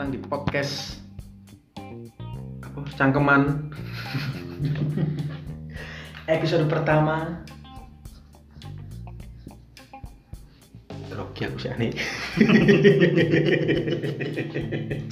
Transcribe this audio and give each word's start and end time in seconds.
datang 0.00 0.16
di 0.16 0.24
podcast 0.24 0.96
apa 2.64 2.88
cangkeman. 2.96 3.68
Episode 6.40 6.64
pertama. 6.72 7.44
Grogi 11.12 11.44
aku 11.44 11.60
sih 11.60 11.68
aneh 11.68 11.92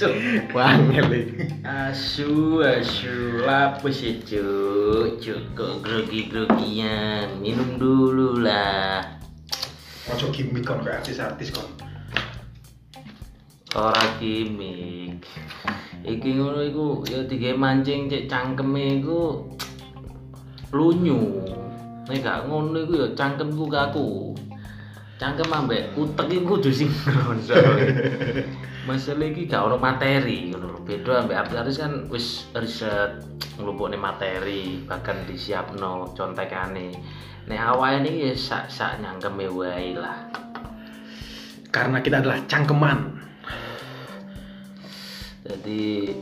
cuk 0.00 0.14
wangel 0.56 1.36
Asu, 1.68 2.64
asu, 2.64 3.45
lapis 3.45 3.93
sih 3.93 4.25
cuk, 4.25 5.20
cuk 5.20 5.52
kok 5.52 5.84
grogi-grogian, 5.84 7.45
minum 7.45 7.77
dulu 7.77 8.41
lah. 8.41 9.05
Ojo 10.16 10.32
gimmick 10.32 10.64
kon 10.64 10.80
kayak 10.80 11.04
artis-artis 11.04 11.52
kon. 11.52 11.87
Ora 13.77 14.00
gimmick. 14.17 15.21
Iki 16.00 16.40
ngono 16.40 16.64
iku 16.64 17.04
ya 17.04 17.21
digawe 17.29 17.53
mancing 17.53 18.09
cek 18.09 18.25
cangkeme 18.25 19.04
iku 19.04 19.45
lunyu. 20.72 21.45
Nek 22.09 22.25
gak 22.25 22.49
ngono 22.49 22.89
iku 22.89 22.95
ya 22.96 23.09
cangkemku 23.12 23.68
kaku. 23.68 24.32
Cangkem 25.21 25.53
ambek 25.53 25.93
utek 26.00 26.32
iku 26.32 26.57
kudu 26.57 26.73
sinkron. 26.73 27.45
Masalah 28.89 29.29
iki 29.29 29.45
gak 29.45 29.68
ono 29.68 29.76
materi 29.76 30.48
ngono 30.48 30.73
lho. 30.73 30.81
Beda 30.89 31.21
ambek 31.21 31.37
artis 31.37 31.76
kan 31.76 32.09
wis 32.09 32.48
riset 32.56 33.20
nglumpukne 33.61 34.00
materi, 34.00 34.81
bahkan 34.89 35.28
disiapno 35.28 36.17
contekane. 36.17 36.97
Nek 37.53 37.61
awake 37.61 38.00
niki 38.00 38.33
ya 38.33 38.34
sak-sak 38.39 39.05
nyangkeme 39.05 39.45
wae 39.53 39.92
lah. 39.92 40.25
Karena 41.69 42.00
kita 42.00 42.25
adalah 42.25 42.41
cangkeman. 42.48 43.17
Jadi 45.49 46.13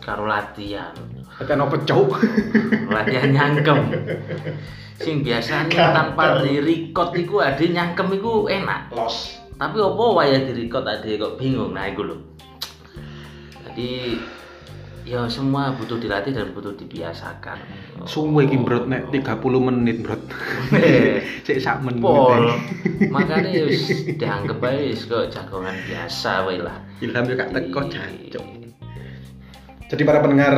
karo 0.00 0.24
latihan, 0.24 0.96
Kan 1.38 1.62
apa 1.62 1.76
cuk? 1.86 2.18
latihan 2.94 3.30
nyangkem. 3.30 3.78
Sing 4.98 5.22
biasanya 5.22 5.94
tanpa 5.94 6.42
di 6.42 6.58
record 6.58 7.14
iku 7.14 7.38
ade 7.44 7.70
nyangkem 7.70 8.10
iku 8.18 8.50
enak. 8.50 8.90
Los. 8.90 9.38
Tapi 9.54 9.78
opo 9.78 10.18
wae 10.18 10.34
di 10.48 10.66
record 10.66 10.88
ade 10.88 11.14
kok 11.14 11.38
bingung 11.38 11.76
nah 11.76 11.86
iku 11.86 12.02
lho. 12.02 12.16
Jadi 13.62 14.18
ya 15.08 15.24
semua 15.32 15.72
butuh 15.72 15.96
dilatih 15.96 16.36
dan 16.36 16.52
butuh 16.52 16.76
dibiasakan. 16.76 17.56
Suwe 18.04 18.44
iki 18.44 18.60
brot 18.60 18.84
nek 18.84 19.08
30 19.08 19.40
menit 19.64 20.04
brot. 20.04 20.20
Sik 21.48 21.58
sak 21.64 21.80
menit. 21.80 22.04
Pol. 22.04 22.52
Makanya 23.16 23.64
wis 23.64 23.88
dianggap 24.04 24.60
ae 24.68 24.92
wis 24.92 25.08
kok 25.08 25.32
jagongan 25.32 25.72
biasa 25.88 26.44
wae 26.44 26.60
lah. 26.60 26.76
Ilham 27.00 27.24
yo 27.24 27.34
gak 27.40 27.56
teko 27.56 27.80
jancuk. 27.88 28.44
Jadi 29.88 30.02
para 30.04 30.20
pendengar 30.20 30.56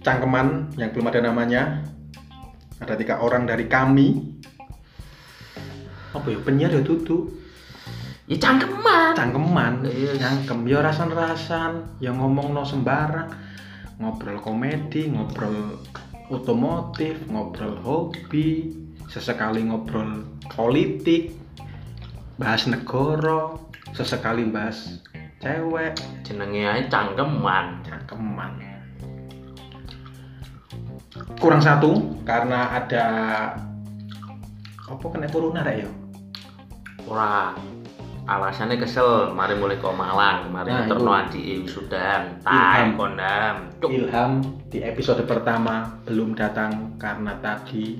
cangkeman 0.00 0.72
yang 0.80 0.88
belum 0.96 1.12
ada 1.12 1.20
namanya 1.20 1.84
ada 2.80 2.96
tiga 2.96 3.20
orang 3.20 3.44
dari 3.44 3.68
kami. 3.68 4.40
Apa 6.16 6.32
ya 6.32 6.40
penyiar 6.40 6.72
ya 6.72 6.80
tutu 6.80 7.41
Ya 8.32 8.40
cangkeman. 8.40 9.12
cangkeman. 9.12 9.72
Iya. 9.84 10.16
cangkem. 10.16 10.64
Ya 10.64 10.80
rasan-rasan. 10.80 12.00
Ya 12.00 12.16
ngomong 12.16 12.56
no 12.56 12.64
sembarang. 12.64 13.28
Ngobrol 14.00 14.40
komedi 14.40 15.12
ngobrol 15.12 15.76
otomotif 16.32 17.28
ngobrol 17.28 17.76
hobi 17.84 18.72
sesekali 19.04 19.68
ngobrol 19.68 20.24
politik 20.48 21.36
bahas 22.40 22.64
negara 22.72 23.52
sesekali 23.92 24.48
bahas 24.48 25.04
cewek. 25.44 25.92
Jenenge 26.24 26.64
ae 26.64 26.88
cangkeman. 26.88 27.84
cangkeman. 27.84 28.52
Kurang 31.36 31.60
satu 31.60 32.16
karena 32.24 32.80
ada 32.80 33.06
apa 34.88 35.04
kena 35.12 35.28
corona 35.28 35.60
rek 35.60 35.84
ya? 35.84 35.90
Ora 37.04 37.52
alasannya 38.26 38.78
kesel. 38.78 39.34
Mari 39.34 39.58
mulai 39.58 39.78
ke 39.78 39.88
Malang 39.90 40.50
mari 40.50 40.70
Nah, 40.70 40.86
terno 40.86 41.10
wisudan 41.10 42.38
Ilham. 42.38 42.42
time 42.46 42.90
kondam. 42.94 43.54
Cuk. 43.82 43.90
Ilham 43.90 44.32
di 44.70 44.78
episode 44.82 45.22
pertama 45.26 45.98
belum 46.06 46.38
datang 46.38 46.96
karena 46.96 47.34
tadi 47.42 47.98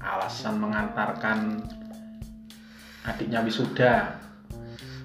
alasan 0.00 0.60
mengantarkan 0.60 1.60
adiknya 3.04 3.44
wisuda. 3.44 3.94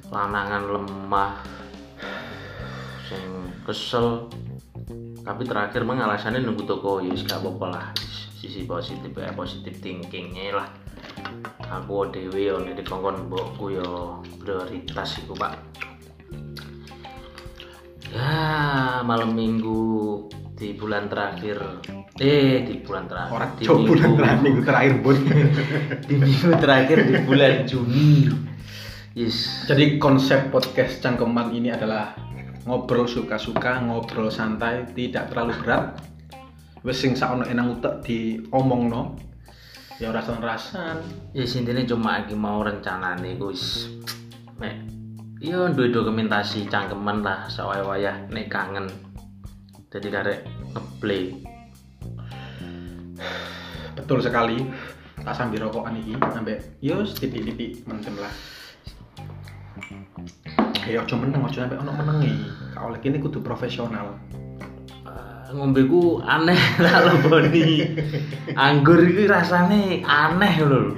lanangan 0.09 0.65
lemah. 0.65 1.37
Sing 3.05 3.53
kesel. 3.61 4.25
Tapi 5.21 5.45
terakhir 5.45 5.85
mah 5.85 6.01
alasannya 6.01 6.41
nunggu 6.41 6.65
toko 6.65 6.97
ya 6.97 7.13
gak 7.13 7.45
apa-apa 7.45 7.65
lah. 7.69 7.87
Sisi 8.33 8.65
positif 8.65 9.13
ya 9.13 9.29
positif 9.37 9.77
thinkingnya 9.77 10.57
lah 10.57 10.78
aku 11.69 12.09
dewe 12.09 12.49
yo 12.49 12.55
nek 12.59 12.77
dikongkon 12.77 13.27
mbokku 13.27 13.75
yo 13.75 13.89
prioritas 14.41 15.21
iku 15.21 15.33
pak 15.33 15.53
ya 18.09 18.33
malam 19.05 19.33
minggu 19.33 20.25
di 20.57 20.75
bulan 20.75 21.07
terakhir 21.07 21.61
eh 22.19 22.65
di 22.67 22.83
bulan 22.83 23.07
terakhir 23.07 23.31
Orang 23.31 23.51
di 23.55 23.63
cok 23.63 23.77
bulan 23.79 24.01
minggu- 24.03 24.17
terakhir 24.19 24.39
minggu 24.43 24.61
terakhir 24.65 24.93
bun. 24.99 25.17
di 26.09 26.15
minggu 26.17 26.49
terakhir 26.59 26.97
di 27.05 27.15
bulan 27.23 27.53
Juni 27.63 28.11
yes 29.15 29.37
Jadi 29.69 29.95
konsep 29.95 30.49
podcast 30.49 30.99
cangkeman 30.99 31.53
ini 31.53 31.69
adalah 31.71 32.17
ngobrol 32.67 33.09
suka-suka, 33.09 33.81
ngobrol 33.81 34.29
santai, 34.29 34.85
tidak 34.93 35.31
terlalu 35.33 35.57
berat. 35.63 35.97
Wes 36.85 37.01
sing 37.01 37.17
saono 37.17 37.41
enang 37.43 37.79
utek 37.79 38.05
diomongno. 38.05 39.17
Ya 39.99 40.15
rasan-rasan. 40.15 41.03
ya 41.35 41.43
intinya 41.43 41.83
cuma 41.83 42.23
lagi 42.23 42.31
mau 42.31 42.63
rencana 42.63 43.19
nih 43.19 43.35
guys 43.35 43.91
nek 44.55 44.87
iya 45.43 45.67
duwe 45.75 45.91
dokumentasi 45.91 46.71
cangkeman 46.71 47.19
lah 47.19 47.51
soalnya 47.51 47.83
wayah 47.83 48.15
nek 48.31 48.47
kangen 48.47 48.87
jadi 49.91 50.07
karek 50.07 50.39
ngeplay 50.71 51.35
Betul 53.99 54.23
sekali. 54.23 54.57
Tak 55.19 55.35
sambil 55.35 55.67
rokokan 55.67 55.99
iki 55.99 56.15
ambek 56.15 56.79
yo 56.79 57.03
titik-titik 57.03 57.83
mentem 57.83 58.15
lah. 58.15 58.31
Ya 60.87 61.03
ojo 61.05 61.15
meneng, 61.19 61.43
ojo 61.45 61.59
sampe 61.59 61.75
ono 61.77 61.91
menengi. 61.93 62.33
Kak 62.73 62.81
oleh 62.89 62.99
kini 63.03 63.19
kudu 63.19 63.43
profesional. 63.43 64.15
Eh, 65.49 65.53
ngombe 65.57 65.81
ku 65.89 66.21
aneh 66.21 66.61
lah 66.85 67.09
leboni 67.09 67.81
anggur 68.53 69.01
itu 69.01 69.25
rasanya 69.25 70.05
aneh 70.05 70.53
lho. 70.61 70.93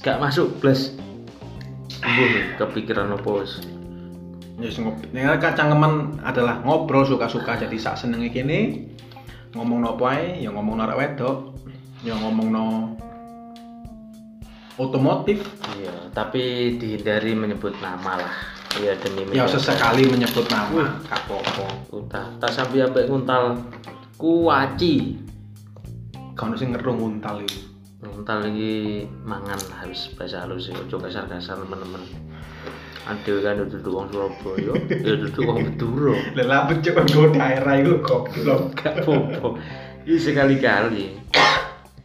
Gak 0.00 0.16
masuk 0.16 0.64
plus 0.64 0.96
Mbuh, 2.00 2.56
kepikiran 2.56 3.12
apa 3.12 3.28
wis? 3.44 3.60
Yes, 4.56 4.80
ngob. 4.80 4.96
Nek 5.12 5.44
cangkeman 5.44 6.24
adalah 6.24 6.64
ngobrol 6.64 7.04
suka-suka 7.04 7.60
jadi 7.60 7.76
sak 7.76 8.00
senenge 8.00 8.32
kene 8.32 8.88
ngomong 9.52 9.84
no 9.84 9.92
ae, 10.08 10.40
ya 10.40 10.48
ngomong 10.48 10.80
arek 10.80 10.96
wedok, 10.96 11.52
ya 12.00 12.16
ngomong 12.16 12.48
no 12.48 12.66
otomotif, 14.80 15.44
iya 15.76 15.92
tapi 16.16 16.72
dihindari 16.80 17.36
menyebut 17.36 17.76
nama 17.84 18.24
lah 18.24 18.59
ya 18.78 18.94
demi 19.02 19.26
ya 19.34 19.50
sesekali 19.50 20.06
menyebut 20.06 20.46
nama, 20.46 21.02
gak 21.10 21.26
apa-apa. 21.26 21.66
udah 21.90 22.26
tak 22.38 22.52
sampai 22.54 22.86
ambek 22.86 23.10
nguntal 23.10 23.58
kuaci 24.14 25.18
Kau 26.38 26.56
sing 26.56 26.72
ngerung 26.72 26.96
nguntal 27.02 27.44
iki. 27.44 27.68
nguntal 28.00 28.48
lagi 28.48 29.04
mangan 29.28 29.60
habis 29.76 30.08
bahasa 30.16 30.40
halus 30.46 30.70
sih 30.70 30.72
ojo 30.72 30.96
kasar 30.96 31.28
kasar 31.28 31.60
temen-temen 31.60 32.00
Adewe 33.08 33.40
kan 33.44 33.56
duduk 33.58 33.90
wong 33.90 34.06
Surabaya, 34.12 34.72
ya 35.08 35.14
duduk 35.18 35.42
wong 35.42 35.66
Madura. 35.66 36.14
Lah 36.36 36.44
lah 36.46 36.60
pencuk 36.68 36.94
nggo 37.00 37.32
daerah 37.32 37.74
iku 37.80 37.94
goblok. 38.04 38.76
Gak 38.76 39.02
apa-apa. 39.02 39.48
Ini 40.04 40.20
sekali-kali. 40.20 41.04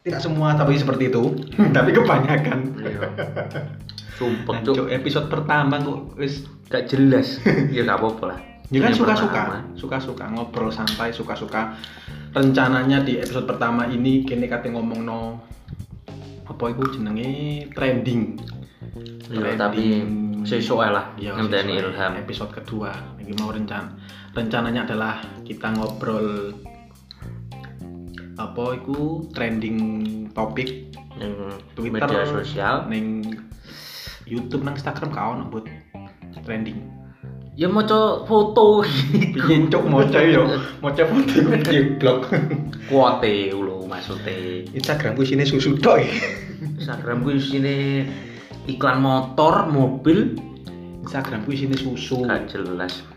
Tidak 0.02 0.22
semua 0.24 0.56
tapi 0.56 0.80
seperti 0.80 1.12
itu, 1.12 1.24
tapi 1.76 1.92
kebanyakan. 1.92 2.60
Sumpah 4.16 4.64
cuk, 4.64 4.76
Cuk, 4.80 4.88
episode 4.88 5.28
pertama 5.28 5.76
kok 5.80 6.16
wis 6.16 6.48
gak 6.72 6.88
jelas. 6.88 7.40
Ya 7.76 7.84
gak 7.84 8.00
apa-apa 8.00 8.24
lah. 8.32 8.40
Ya 8.74 8.82
kan 8.82 8.98
suka-suka, 8.98 9.62
suka-suka 9.78 10.26
ngobrol 10.34 10.74
santai, 10.74 11.14
suka-suka. 11.14 11.78
Rencananya 12.34 13.06
di 13.06 13.22
episode 13.22 13.46
pertama 13.46 13.86
ini 13.86 14.26
kini 14.26 14.50
kate 14.50 14.74
ngomong 14.74 15.06
no 15.06 15.20
apa 16.50 16.64
itu 16.74 16.98
jenenge 16.98 17.70
trending. 17.78 18.42
Iya, 19.30 19.58
tapi 19.58 20.02
sesuai 20.46 20.90
lah 20.94 21.06
Ya, 21.18 21.34
ngenteni 21.38 21.78
ilham. 21.78 22.18
Episode 22.18 22.54
kedua, 22.54 22.94
ini 23.22 23.34
mau 23.38 23.54
rencana. 23.54 23.94
Rencananya 24.34 24.86
adalah 24.90 25.22
kita 25.46 25.74
ngobrol 25.74 26.54
apa 28.36 28.66
itu 28.76 29.24
trending 29.32 29.78
topik 30.36 30.92
Yang 31.16 31.56
Twitter, 31.80 32.04
media 32.04 32.24
sosial. 32.28 32.76
neng 32.92 33.24
YouTube 34.26 34.66
nang 34.66 34.74
Instagram 34.74 35.10
kau 35.14 35.38
buat 35.54 35.66
trending. 36.46 37.06
Ya 37.56 37.72
maca 37.72 38.28
foto 38.28 38.84
Piye 38.84 39.72
cuk 39.72 39.84
maca 39.88 40.20
yo. 40.20 40.44
Maca 40.84 41.08
foto 41.08 41.32
iku 41.40 41.52
jeblok. 41.64 42.28
kuote 42.92 43.56
lho 43.56 43.88
maksude. 43.88 44.68
Instagramku 44.76 45.24
isine 45.24 45.48
susu 45.48 45.80
tok. 45.80 46.04
Instagram 46.76 47.24
ku 47.24 47.32
isine 47.32 48.04
iklan 48.68 49.00
motor, 49.00 49.72
mobil, 49.72 50.36
Instagramku 51.08 51.56
isine 51.56 51.80
susu. 51.80 52.28
gak 52.28 52.52
jelas. 52.52 53.08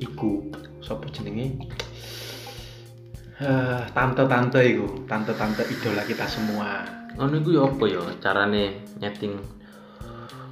Iku 0.00 0.48
sapa 0.80 1.12
jenenge? 1.12 1.60
Eh, 3.36 3.82
tante-tante 3.92 4.64
iku, 4.64 5.04
tante-tante 5.04 5.68
idola 5.68 6.00
kita 6.08 6.24
semua. 6.24 6.80
Ngono 7.20 7.44
iku 7.44 7.50
ya 7.52 7.62
apa 7.68 7.84
ya 7.84 8.00
carane 8.24 8.64
nyeting 8.96 9.55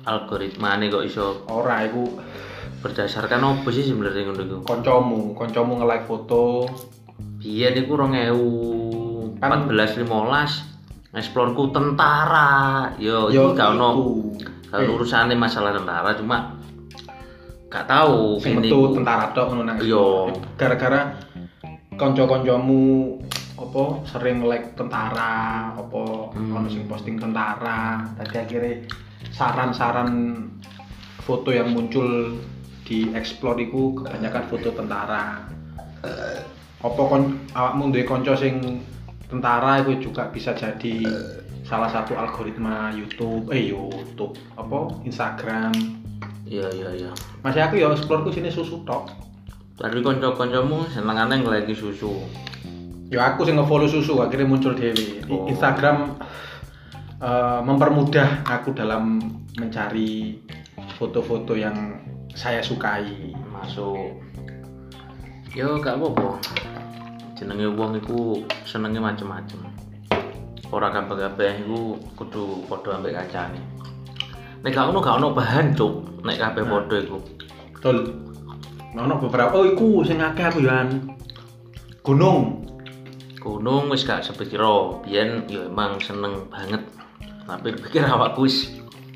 algoritmane 0.05 0.89
kok 0.89 1.05
iso 1.05 1.45
Ora 1.49 1.85
iku 1.85 2.05
berdasarkan 2.81 3.41
apa 3.41 3.69
sih 3.73 3.85
sebenarnya 3.85 4.29
ngono 4.29 4.43
iku? 4.45 4.57
kancamu, 4.69 5.33
kancamu 5.33 5.81
nge-like 5.81 6.05
foto. 6.05 6.69
Biyen 7.41 7.81
iku 7.81 7.97
2014 7.97 9.41
15 9.41 11.17
eksplorku 11.17 11.73
tentara. 11.73 12.93
Yo 13.01 13.29
ono 13.29 13.33
iku. 13.33 13.57
gak 13.57 13.69
ono 13.73 13.89
urusane 14.75 15.33
masalah 15.39 15.71
tentara 15.71 16.13
cuma 16.19 16.59
gak 17.71 17.87
tahu 17.87 18.37
sing 18.39 18.59
metu 18.61 18.93
tentara 18.93 19.33
tok 19.33 19.49
ngono 19.51 19.63
nang. 19.65 19.79
Iya. 19.81 20.35
Gara-gara 20.61 21.15
kanca-kancamu 21.95 22.83
apa 23.55 23.85
sering 24.05 24.43
like 24.45 24.75
tentara, 24.75 25.71
apa 25.73 26.03
Hmm. 26.35 26.59
ono 26.59 26.69
sing 26.69 26.85
posting 26.85 27.17
tentara. 27.17 28.03
Tadi 28.19 28.35
akhirnya 28.35 28.83
saran-saran 29.35 30.39
foto 31.27 31.51
yang 31.51 31.75
muncul 31.75 32.39
di 32.87 33.11
explore 33.17 33.59
iku 33.59 33.99
kebanyakan 33.99 34.45
foto 34.47 34.69
tentara. 34.71 35.43
Apa 36.85 37.01
kon 37.09 37.43
awakmu 37.57 37.91
duwe 37.91 38.05
kanca 38.07 38.37
sing 38.39 38.85
tentara 39.27 39.83
itu 39.83 40.11
juga 40.11 40.29
bisa 40.31 40.53
jadi 40.55 41.03
salah 41.65 41.89
satu 41.89 42.13
algoritma 42.15 42.93
YouTube, 42.93 43.49
eh 43.51 43.73
YouTube, 43.73 44.37
apa 44.55 44.93
Instagram. 45.09 45.73
Iya 46.45 46.69
iya 46.77 46.91
iya. 46.93 47.11
Masih 47.41 47.65
aku 47.65 47.81
ya 47.81 47.89
explore 47.89 48.21
ku 48.23 48.31
sini 48.31 48.53
susu 48.53 48.85
tok. 48.85 49.09
Tadi 49.81 50.05
kanca-kancamu 50.05 50.87
senengane 50.93 51.41
ngelagi 51.41 51.73
susu. 51.73 52.21
Ya 53.09 53.33
aku 53.33 53.49
sih 53.49 53.57
ngefollow 53.57 53.89
susu 53.89 54.21
akhirnya 54.21 54.45
muncul 54.45 54.77
dewi. 54.77 55.25
Oh. 55.27 55.49
Instagram 55.49 56.21
eh, 57.25 57.61
mempermudah 57.65 58.45
aku 58.45 58.77
dalam 58.77 59.17
mencari 59.57 60.37
foto-foto 61.01 61.57
yang 61.57 62.05
saya 62.37 62.61
sukai. 62.61 63.33
Masuk. 63.49 64.21
Yo 65.55 65.79
gak 65.81 65.97
apa-apa. 65.97 66.43
Jenenge 67.39 67.71
wong 67.73 67.97
iku 67.99 68.43
senenge 68.67 68.99
macem-macem. 68.99 69.63
Ora 70.75 70.91
kabeh-kabeh 70.91 71.63
iku 71.63 71.95
kudu 72.19 72.67
padha 72.67 72.99
ambek 72.99 73.15
kacane. 73.15 73.63
Nek 74.67 74.75
gak 74.75 74.91
ono 74.91 74.99
gak 74.99 75.23
ono 75.23 75.31
bahan, 75.31 75.71
Cuk. 75.79 76.25
Nek 76.27 76.41
kabeh 76.43 76.63
Nah. 76.67 76.71
padha 76.83 76.97
iku. 76.99 77.19
Betul. 77.79 77.97
Ono 78.95 79.15
beberapa 79.19 79.55
oh 79.55 79.67
iku 79.67 80.03
sing 80.03 80.19
akeh 80.19 80.51
aku 80.51 80.67
yan. 80.67 81.15
Gunung. 82.03 82.67
Gunung 83.39 83.87
wis 83.95 84.03
gak 84.03 84.27
sepikira. 84.27 84.99
Biyen 85.07 85.47
yo 85.47 85.71
emang 85.71 86.03
seneng 86.03 86.51
banget. 86.51 86.83
Tapi 87.45 87.69
pikir 87.77 88.05
awakku 88.05 88.45
wis 88.45 88.73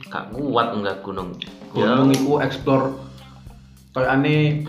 gak 0.06 0.32
kuat 0.32 0.72
enggak 0.72 1.00
gunung. 1.00 1.36
Ya, 1.72 1.96
Gunung 1.96 2.12
iku 2.12 2.40
explore 2.40 2.96
kayak 3.92 4.10
aneh 4.14 4.64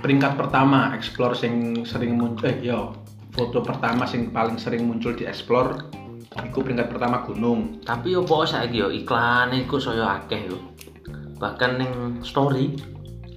peringkat 0.00 0.34
pertama 0.34 0.90
explore 0.92 1.34
sing 1.34 1.84
sering 1.84 2.18
muncul 2.18 2.48
eh 2.48 2.58
yo 2.58 2.94
foto 3.30 3.62
pertama 3.62 4.02
sing 4.04 4.30
paling 4.30 4.56
sering 4.56 4.84
muncul 4.84 5.12
di 5.12 5.22
explore 5.22 5.86
iku 6.32 6.64
peringkat 6.64 6.88
pertama 6.88 7.22
gunung 7.22 7.78
Tapi 7.80 8.10
yo 8.10 8.24
pokok 8.24 8.48
saiki 8.48 8.80
yo 8.80 8.88
iklan 8.88 9.54
iku 9.54 9.76
saya 9.76 10.18
akeh 10.18 10.50
yo. 10.50 10.58
Bahkan 11.38 11.70
ning 11.76 11.92
story 12.22 12.74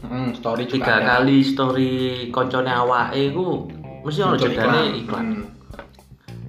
Hmm, 0.06 0.38
story 0.38 0.70
juga 0.70 0.86
tiga 0.86 0.96
ada. 1.02 1.06
kali 1.18 1.42
story 1.42 1.92
koncone 2.30 2.70
awake 2.70 3.34
iku 3.34 3.66
mesti 4.06 4.22
ono 4.22 4.38
Muncul 4.38 4.50
jedane 4.54 4.82
iklan. 4.96 5.26
Hmm. 5.26 5.44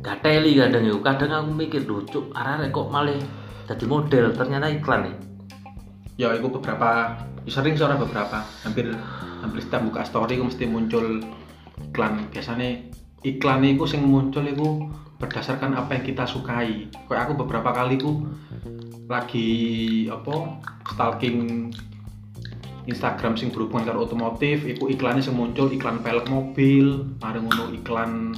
Gateli 0.07 0.55
kadang 0.55 0.87
yo. 0.87 1.03
Kadang 1.03 1.35
aku 1.35 1.51
mikir 1.51 1.83
lucu, 1.83 2.31
arek 2.31 2.71
kok 2.71 2.87
malah 2.95 3.19
jadi 3.67 3.85
model 3.91 4.31
ternyata 4.39 4.71
iklan 4.71 5.11
nih. 5.11 5.17
Ya, 6.15 6.31
itu 6.39 6.47
beberapa 6.47 7.19
sering 7.51 7.75
seorang 7.75 7.99
beberapa 7.99 8.47
hampir 8.63 8.95
hampir 9.43 9.59
setiap 9.67 9.83
buka 9.83 10.07
story 10.07 10.39
itu 10.39 10.47
mesti 10.47 10.65
muncul 10.71 11.27
iklan. 11.91 12.31
Biasanya 12.31 12.87
iklan 13.27 13.67
itu 13.67 13.83
sing 13.91 14.07
muncul 14.07 14.47
itu 14.47 14.87
berdasarkan 15.19 15.75
apa 15.75 15.99
yang 15.99 16.05
kita 16.07 16.23
sukai. 16.23 16.87
Kayak 17.11 17.23
aku 17.27 17.43
beberapa 17.43 17.75
kali 17.75 17.99
ku 17.99 18.31
lagi 19.11 19.51
apa 20.07 20.63
stalking 20.95 21.71
Instagram 22.87 23.35
sing 23.35 23.51
berhubungan 23.51 23.91
karo 23.91 24.07
otomotif, 24.07 24.63
iku 24.63 24.87
iklannya 24.87 25.19
sing 25.19 25.35
muncul 25.35 25.67
iklan 25.75 25.99
pelek 26.07 26.31
mobil, 26.31 27.03
mari 27.19 27.43
ngono 27.43 27.75
iklan 27.75 28.31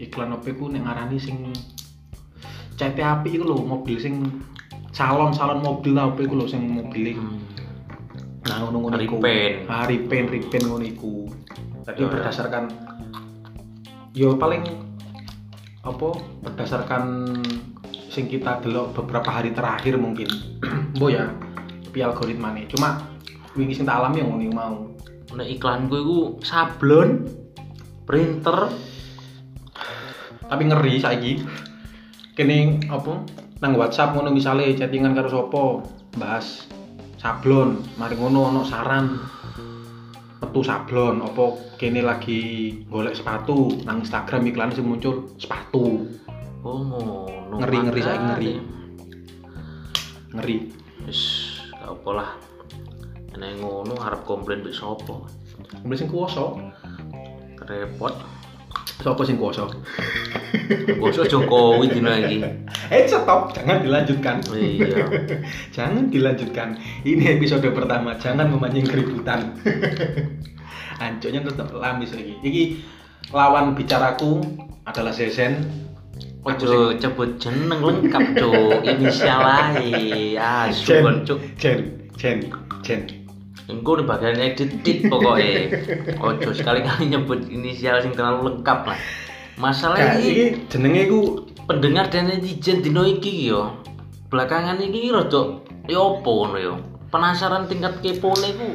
iklan 0.00 0.32
apa 0.32 0.46
iku 0.48 0.72
nek 0.72 0.82
ngarani 0.88 1.20
sing 1.20 1.52
CT 2.80 2.96
api 3.04 3.36
iku 3.36 3.44
lho, 3.44 3.60
mobil 3.60 4.00
sing 4.00 4.24
salon-salon 4.96 5.60
mobil 5.60 5.92
lah 5.92 6.08
apa 6.08 6.24
iku 6.24 6.34
lho 6.40 6.46
sing 6.48 6.64
mobil 6.64 7.12
iku. 7.12 7.24
Nah 8.48 8.56
ngono-ngono 8.64 8.96
iku. 8.96 9.20
Repaint. 9.20 9.68
Ah, 9.68 9.84
repaint, 9.84 10.32
repaint 10.32 10.64
ngono 10.64 10.84
iku. 10.88 11.28
Ya. 11.90 12.06
berdasarkan 12.06 12.70
yo 14.14 14.38
paling 14.38 14.62
apa 15.82 16.08
berdasarkan 16.38 17.02
sing 18.14 18.30
kita 18.30 18.62
delok 18.62 18.94
beberapa 18.94 19.28
hari 19.28 19.52
terakhir 19.52 19.98
mungkin. 20.00 20.30
Mbok 20.96 21.10
ya 21.12 21.28
pi 21.92 22.00
algoritma 22.00 22.54
nih. 22.56 22.70
Cuma 22.72 23.04
wingi 23.58 23.76
sing 23.76 23.84
tak 23.84 24.00
alami 24.00 24.22
yang 24.24 24.32
ngono 24.32 24.48
mau. 24.54 24.76
Nek 25.36 25.46
iklanku 25.46 25.94
iku 25.94 26.18
sablon, 26.42 27.26
printer, 28.06 28.70
Tapi 30.50 30.62
ngeri 30.66 30.98
saiki. 30.98 31.32
Kene 32.34 32.82
apa 32.90 33.22
nang 33.60 33.76
WhatsApp 33.76 34.16
ngono 34.16 34.34
misale 34.34 34.72
chattingan 34.74 35.14
karo 35.14 35.28
sapa 35.28 35.62
bahas 36.16 36.64
sablon, 37.20 37.84
mari 38.00 38.16
ngono 38.16 38.48
ono 38.48 38.62
saran 38.64 39.20
metu 40.40 40.64
sablon 40.64 41.20
apa 41.20 41.76
kene 41.76 42.00
lagi 42.00 42.72
golek 42.88 43.12
sepatu 43.12 43.84
nang 43.84 44.00
Instagram 44.00 44.48
iklan 44.48 44.72
sing 44.72 44.88
muncul 44.88 45.28
sepatu 45.36 46.08
oh 46.64 46.80
ngono. 46.80 47.56
Ngeri, 47.60 47.78
ngeri, 47.86 48.00
saiki 48.00 48.24
ngeri. 48.24 48.52
ngeri 50.32 50.56
Wis 51.04 51.20
apa 51.76 52.10
lah. 52.16 52.30
Nek 53.36 53.60
ngono 53.60 54.00
arep 54.00 54.24
komplain 54.24 54.64
mbek 54.64 54.72
sapa? 54.72 55.28
Kemudian 55.84 56.00
sing 56.00 56.08
kuwasa 56.08 56.56
Repot. 57.70 58.39
Sapa 59.00 59.22
sing 59.24 59.40
kuwasa 59.40 59.66
Bosok 61.00 61.26
Jokowi 61.26 61.90
dina 61.90 62.14
iki. 62.20 62.42
eh 62.90 63.06
stop 63.06 63.50
jangan 63.54 63.82
dilanjutkan. 63.82 64.36
Iya. 64.54 65.06
jangan 65.74 66.10
dilanjutkan. 66.10 66.78
Ini 67.02 67.38
episode 67.38 67.66
pertama. 67.74 68.14
Jangan 68.18 68.50
memancing 68.50 68.86
keributan. 68.86 69.58
Ancoknya 71.04 71.40
tetap 71.42 71.74
lamis 71.74 72.14
lagi. 72.14 72.34
Ini 72.42 72.62
lawan 73.34 73.74
bicaraku 73.74 74.42
adalah 74.86 75.14
Zesen 75.14 75.66
Ojo 76.40 76.96
sebut 76.96 77.36
jeneng 77.36 77.84
lengkap, 77.84 78.32
Cuk. 78.32 78.80
Inisial 78.96 79.44
ae. 79.44 80.40
Ah, 80.40 80.72
Jen. 80.72 81.04
Suwon, 81.04 81.16
Cuk. 81.28 81.38
Jen. 81.60 81.78
Jen. 82.16 82.48
Jen 82.80 83.19
Engko 83.70 84.02
di 84.02 84.04
bagian 84.04 84.42
edit 84.42 84.82
tit 84.82 85.06
pokoknya. 85.06 85.70
Ojo 86.18 86.50
sekali-kali 86.50 87.14
nyebut 87.14 87.46
inisial 87.46 88.02
sing 88.02 88.12
terlalu 88.12 88.50
lengkap 88.50 88.90
lah. 88.90 88.98
Masalah 89.56 90.18
ini 90.18 90.26
ini 90.26 90.44
jenenge 90.66 91.02
ku 91.06 91.20
pendengar 91.70 92.10
dan 92.10 92.26
netizen 92.26 92.82
dino 92.82 93.06
iki 93.06 93.46
yo. 93.46 93.78
Belakangan 94.26 94.82
iki 94.82 95.14
rada 95.14 95.62
yo 95.86 95.98
opo 96.18 96.44
ngono 96.44 96.58
yo. 96.58 96.74
Penasaran 97.14 97.70
tingkat 97.70 98.02
kepone 98.02 98.48
ku 98.58 98.68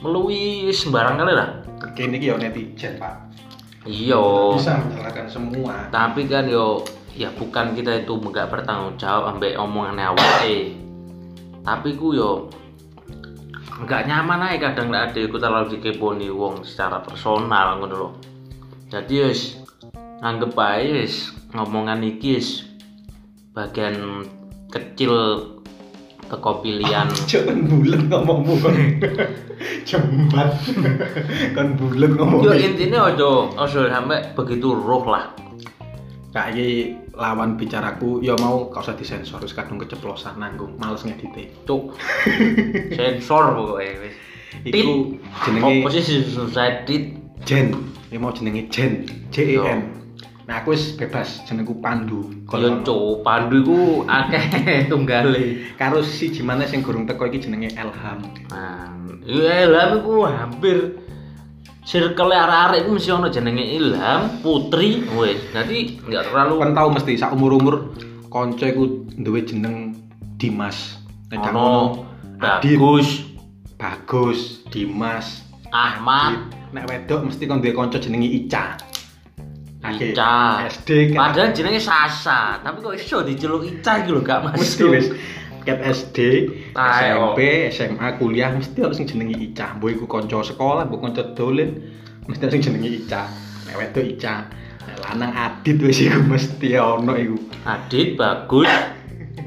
meluwi 0.00 0.72
sembarang 0.72 1.20
kali 1.20 1.34
lah. 1.36 1.50
kene 1.94 2.18
iki 2.18 2.30
ya 2.30 2.36
netizen 2.38 2.98
Pak 2.98 3.28
Iya. 3.86 4.18
bisa 4.58 4.74
menyalahkan 4.84 5.26
semua 5.30 5.88
Tapi 5.88 6.26
kan 6.26 6.44
yo 6.50 6.82
ya 7.14 7.30
bukan 7.34 7.72
kita 7.72 8.04
itu 8.04 8.14
nggak 8.18 8.50
bertanggung 8.50 8.94
jawab 8.98 9.34
ambek 9.34 9.58
omongannya 9.58 10.10
awake. 10.12 10.76
Tapi 11.66 11.88
ku 11.98 12.14
yo 12.14 12.46
nggak 13.78 14.10
nyaman 14.10 14.42
aja 14.42 14.70
kadang 14.70 14.90
nggak 14.90 15.14
ada 15.14 15.20
aku 15.22 15.36
terlalu 15.38 15.66
dikeponi 15.78 16.28
wong 16.34 16.66
secara 16.66 16.98
personal 16.98 17.78
ngono 17.78 17.94
loh. 17.94 18.12
Jadi 18.90 19.14
wis 19.30 19.60
anggap 20.18 20.58
aja 20.58 21.06
wis 21.06 21.30
ngomongan 21.54 22.02
iki 22.02 22.42
wis 22.42 22.66
bagian 23.54 24.26
kecil 24.70 25.14
teko 26.28 26.60
pilihan 26.60 27.08
Jangan 27.30 27.58
bulet 27.70 28.02
ngomongmu 28.10 28.54
kon. 28.60 28.76
Jembat. 29.88 30.54
Kon 31.56 31.68
bulet 31.74 32.14
ngomong. 32.14 32.46
yo 32.46 32.54
intinya 32.54 33.10
ojo 33.10 33.50
ojo 33.58 33.90
sampai 33.90 34.30
begitu 34.38 34.70
roh 34.70 35.02
lah 35.10 35.34
Kak 36.28 36.52
iki 36.52 36.92
lawan 37.16 37.56
bicaraku 37.56 38.20
ya 38.20 38.36
mau 38.36 38.68
gak 38.68 38.84
usah 38.84 38.96
disensor 39.00 39.40
wis 39.40 39.56
kadung 39.56 39.80
keceplosan 39.80 40.36
nanggung 40.36 40.76
males 40.76 41.00
ngedite. 41.00 41.48
cuk 41.64 41.96
sensor 42.96 43.56
pokoknya 43.56 43.94
wis 44.04 44.16
Iku 44.64 45.16
jenenge 45.44 46.00
sih 46.00 46.24
susah 46.24 46.84
dit 46.88 47.16
Jen. 47.44 47.72
Ini 48.08 48.16
mau 48.16 48.32
jenenge 48.32 48.68
Jen, 48.72 49.04
J 49.28 49.36
E 49.44 49.56
N. 49.60 49.80
Nah, 50.48 50.64
aku 50.64 50.72
wis 50.72 50.96
bebas 50.96 51.44
jenengku 51.44 51.76
Pandu. 51.84 52.32
Kalau 52.48 52.80
cuk 52.80 53.20
pandu 53.20 53.60
iku 53.60 53.80
akeh 54.08 54.44
tunggale 54.90 55.76
karo 55.76 56.00
si 56.00 56.32
gimana 56.32 56.64
sing 56.64 56.80
gurung 56.80 57.04
teko 57.04 57.28
iki 57.28 57.44
jenenge 57.44 57.72
Elham. 57.76 58.24
nah 58.48 58.88
ilham 59.28 60.00
iku 60.00 60.24
hampir 60.24 60.96
circle 61.88 62.36
arek-arek 62.36 62.84
iku 62.84 62.90
mesti 63.00 63.10
ono 63.16 63.32
jenenge 63.32 63.64
ilham 63.64 64.44
putri 64.44 65.08
wis 65.16 65.40
jadi 65.56 65.96
nggak 66.04 66.22
terlalu 66.28 66.54
Kan 66.60 66.76
tau 66.76 66.88
mesti 66.92 67.16
sak 67.16 67.32
umur-umur 67.32 67.96
kanca 68.28 68.68
iku 68.68 69.08
duwe 69.16 69.40
jeneng 69.40 69.96
Dimas. 70.36 71.00
Gak 71.32 71.50
ono. 71.50 72.04
bagus. 72.38 73.24
Bagus, 73.78 74.66
Dimas, 74.68 75.46
Ahmad. 75.70 76.50
Nek 76.74 76.84
wedok 76.90 77.30
mesti 77.30 77.48
kon 77.48 77.64
duwe 77.64 77.72
kanca 77.72 77.96
jenenge 77.96 78.28
Ica. 78.28 78.76
Ica. 79.88 80.68
SD 80.68 81.14
kan 81.14 81.32
Padahal 81.32 81.54
jenenge 81.56 81.80
Sasa, 81.80 82.60
tapi 82.60 82.84
kok 82.84 82.98
iso 82.98 83.24
diceluk 83.24 83.64
Ica 83.64 84.04
iki 84.04 84.10
lho 84.12 84.20
gak 84.20 84.44
mesti 84.44 84.82
masuk. 84.84 84.92
wis 84.92 85.06
ket 85.68 85.84
SD. 85.84 86.18
SMP, 86.72 87.68
SMA, 87.68 88.16
kuliah 88.16 88.48
mesti 88.56 88.80
harus 88.80 88.96
sing 88.96 89.04
jenenge 89.04 89.36
Ica. 89.36 89.76
Mbok 89.76 89.90
iku 89.92 90.04
kanca 90.08 90.40
sekolah, 90.40 90.88
mbok 90.88 91.04
kanca 91.04 91.22
dolen, 91.36 91.92
mesti 92.24 92.48
harus 92.48 92.54
sing 92.56 92.64
jenenge 92.64 92.88
Ica. 93.04 93.28
Nek 93.68 93.76
wedok 93.76 94.04
Ica. 94.08 94.34
Lanang 95.04 95.36
Adit 95.36 95.78
wis 95.84 96.00
iku 96.00 96.24
mesti 96.24 96.80
ono 96.80 97.12
iku. 97.14 97.36
Adit 97.68 98.16
bagus 98.16 98.72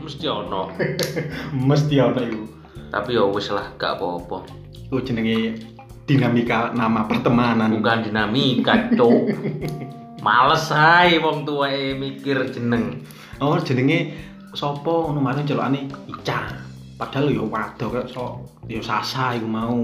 mesti 0.01 0.25
ono. 0.25 0.73
Mesti 1.69 1.95
ono 2.01 2.19
iku. 2.25 2.43
Tapi 2.91 3.15
ya 3.15 3.23
wis 3.29 3.47
lah 3.53 3.71
gak 3.77 4.01
apa-apa. 4.01 4.49
Iku 4.89 4.99
jenenge 5.05 5.61
dinamika 6.09 6.73
nama 6.73 7.05
pertemanan. 7.05 7.71
Bukan 7.71 8.09
dinamika, 8.09 8.91
cuk. 8.97 9.31
Males 10.25 10.69
ae 10.69 11.17
wong 11.17 11.47
tuwae 11.47 11.97
mikir 11.97 12.51
jeneng. 12.53 13.01
Oh, 13.41 13.57
jenenge 13.57 14.13
sapa 14.53 14.91
ngono 15.07 15.19
maring 15.19 15.47
celokane 15.47 15.87
Ica. 16.07 16.51
Padahal 16.99 17.33
yo 17.33 17.49
waduh 17.49 17.89
kok 17.89 18.07
so 18.11 18.45
yo 18.67 18.83
Sasa 18.83 19.35
iku 19.35 19.47
mau. 19.47 19.83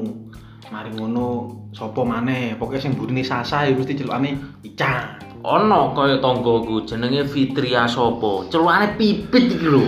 Mari 0.68 0.92
ngono 1.00 1.48
sapa 1.72 2.04
maneh? 2.04 2.60
Pokoke 2.60 2.84
sing 2.84 3.00
burine 3.00 3.24
Sasa 3.24 3.68
iku 3.68 3.84
mesti 3.84 4.00
celokane 4.00 4.32
Ica. 4.64 5.20
Ono 5.48 5.96
kaya 5.96 6.20
tanggoku 6.20 6.84
jenenge 6.84 7.24
Fitria 7.24 7.88
sapa? 7.88 8.52
Celukane 8.52 9.00
pipit 9.00 9.46
iki 9.56 9.68
lho. 9.68 9.86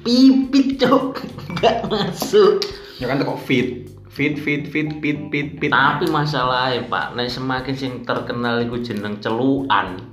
Pipit, 0.00 0.80
cuk. 0.80 1.20
Gak 1.60 1.84
masuk. 1.92 2.64
Ya 2.96 3.10
kan 3.10 3.20
teko 3.20 3.36
fit. 3.36 3.90
Fit 4.10 4.36
fit 4.36 4.66
fit 4.68 4.90
fit 5.00 5.18
fit 5.28 5.48
fit. 5.60 5.70
Tapi 5.70 6.08
masalahnya 6.10 6.88
Pak, 6.88 7.14
nek 7.14 7.30
semakin 7.30 7.74
sing 7.76 7.92
terkenal 8.02 8.64
iku 8.64 8.80
jeneng 8.82 9.22
celukan. 9.22 10.09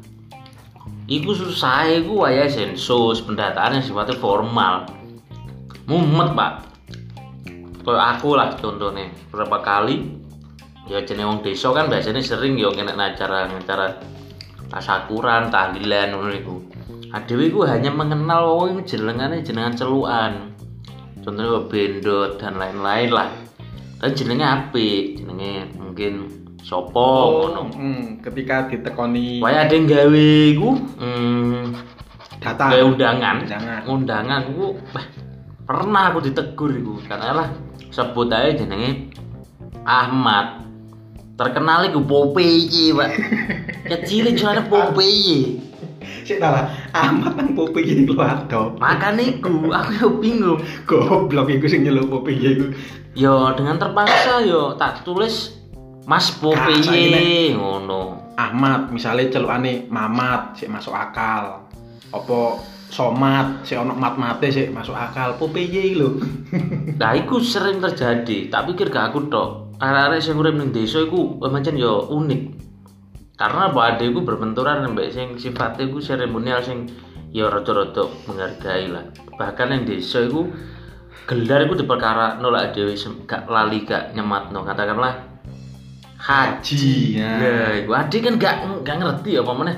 Iku 1.07 1.31
susah 1.31 1.87
iku 1.87 2.27
wayahe 2.27 2.51
sensus, 2.51 3.23
pendataan 3.23 3.79
yang 3.79 3.85
sifatnya 3.85 4.19
formal. 4.19 4.83
Mumet, 5.87 6.35
Pak. 6.35 6.53
Kayak 7.87 8.19
aku 8.19 8.35
lah 8.35 8.51
contohnya, 8.59 9.07
berapa 9.31 9.63
kali 9.63 10.27
ya 10.87 11.03
jeneng 11.03 11.31
wong 11.31 11.39
desa 11.43 11.71
kan 11.75 11.91
biasanya 11.91 12.23
sering 12.23 12.55
ya 12.59 12.71
kena 12.71 12.95
acara 12.95 13.47
acara 13.47 13.99
tasakuran, 14.67 15.47
tahlilan 15.47 16.15
ngono 16.15 16.31
iku. 16.35 16.55
Adewe 17.15 17.47
iku 17.47 17.63
hanya 17.63 17.87
mengenal 17.87 18.59
wong 18.59 18.83
jenengane 18.83 19.39
jenengan 19.39 19.71
celukan. 19.71 20.51
Contohnya 21.23 21.63
bendot 21.67 22.39
dan 22.39 22.59
lain-lain 22.59 23.11
lah. 23.11 23.31
Dan 24.03 24.11
jenenge 24.11 24.43
apik, 24.43 25.23
jenenge 25.23 25.71
mungkin 25.79 26.37
sopo 26.67 27.00
Oh, 27.00 27.31
ngono. 27.47 27.62
hmm, 27.71 28.19
ketika 28.19 28.67
ditekoni 28.67 29.39
Waya 29.39 29.63
ada 29.63 29.71
yang 29.71 29.88
gawe 29.88 30.27
iku 30.51 30.69
hmm, 31.00 31.63
data 32.43 32.63
gawe 32.75 32.83
undangan. 32.83 33.36
Undangan. 33.47 33.81
Undangan 33.88 34.41
iku 34.51 34.65
wah, 34.91 35.05
pernah 35.63 36.03
aku 36.12 36.19
ditegur 36.27 36.75
iku. 36.75 37.00
Katakanlah 37.07 37.55
sebut 37.88 38.27
aja 38.36 38.51
jenenge 38.51 39.15
Ahmad. 39.88 40.67
Terkenal 41.39 41.88
iku 41.88 42.03
Popeye, 42.03 42.91
Pak. 42.91 43.12
Kecil 43.95 44.36
juara 44.36 44.65
Popeye. 44.67 45.63
Sik 46.27 46.43
ta 46.43 46.51
lah, 46.51 46.65
Ahmad 46.91 47.39
nang 47.39 47.55
Popi 47.55 47.88
iki 47.88 48.03
keluar 48.03 48.43
do. 48.51 48.75
Makanya 48.83 49.24
iku 49.24 49.71
aku 49.71 49.91
yo 49.95 50.07
bingung. 50.19 50.59
Goblok 50.83 51.47
iku 51.47 51.71
sing 51.71 51.88
nyeluk 51.88 52.12
Popi 52.12 52.36
iku. 52.36 52.75
Yo 53.15 53.55
dengan 53.55 53.79
terpaksa 53.79 54.43
yo 54.43 54.75
tak 54.75 55.07
tulis 55.07 55.56
Mas 56.07 56.31
Kacang 56.39 56.55
Popeye 56.55 57.51
ngono. 57.51 58.31
Ahmad 58.39 58.95
misalnya 58.95 59.27
celukane 59.27 59.91
Mamat 59.91 60.55
sik 60.55 60.71
masuk 60.71 60.95
akal. 60.95 61.67
Apa 62.15 62.39
Somat 62.87 63.67
sik 63.67 63.75
ono 63.75 63.91
mat-mate 63.91 64.47
sik 64.47 64.71
masuk 64.71 64.95
akal. 64.95 65.35
Popi 65.35 65.67
iki 65.67 65.99
lho. 65.99 66.15
Nah, 67.01 67.13
iku 67.13 67.43
sering 67.43 67.83
terjadi, 67.83 68.47
tak 68.47 68.71
pikir 68.71 68.87
gak 68.87 69.11
aku 69.11 69.27
tok. 69.27 69.75
Arek-arek 69.83 70.23
sing 70.23 70.39
urip 70.39 70.55
ning 70.55 70.71
desa 70.71 71.03
iku 71.03 71.43
eh, 71.43 71.51
pancen 71.51 71.75
yo 71.75 72.07
unik. 72.07 72.41
Karena 73.35 73.69
apa 73.69 73.79
ade 73.93 74.07
iku 74.07 74.23
berbenturan 74.23 74.87
mbek 74.95 75.11
sing 75.11 75.35
sifatnya 75.35 75.91
iku 75.91 75.99
seremonial 75.99 76.63
sing 76.63 76.87
ya 77.35 77.51
rada-rada 77.51 78.07
menghargai 78.25 78.87
lah. 78.87 79.11
Bahkan 79.35 79.67
yang 79.75 79.83
desa 79.83 80.23
iku 80.23 80.47
gelar 81.27 81.67
iku 81.67 81.75
diperkara 81.75 82.39
nolak 82.39 82.71
sem- 82.95 83.27
gak 83.27 83.51
lali 83.51 83.83
gak 83.83 84.15
nyematno 84.15 84.63
katakanlah 84.63 85.37
haji. 86.17 87.17
ya. 87.17 87.31
Nah, 87.38 87.69
iku 87.77 87.91
ade 87.93 88.17
kan 88.19 88.33
gak 88.36 88.55
gak 88.83 88.97
ngerti 89.00 89.38
apa 89.38 89.51
meneh. 89.53 89.77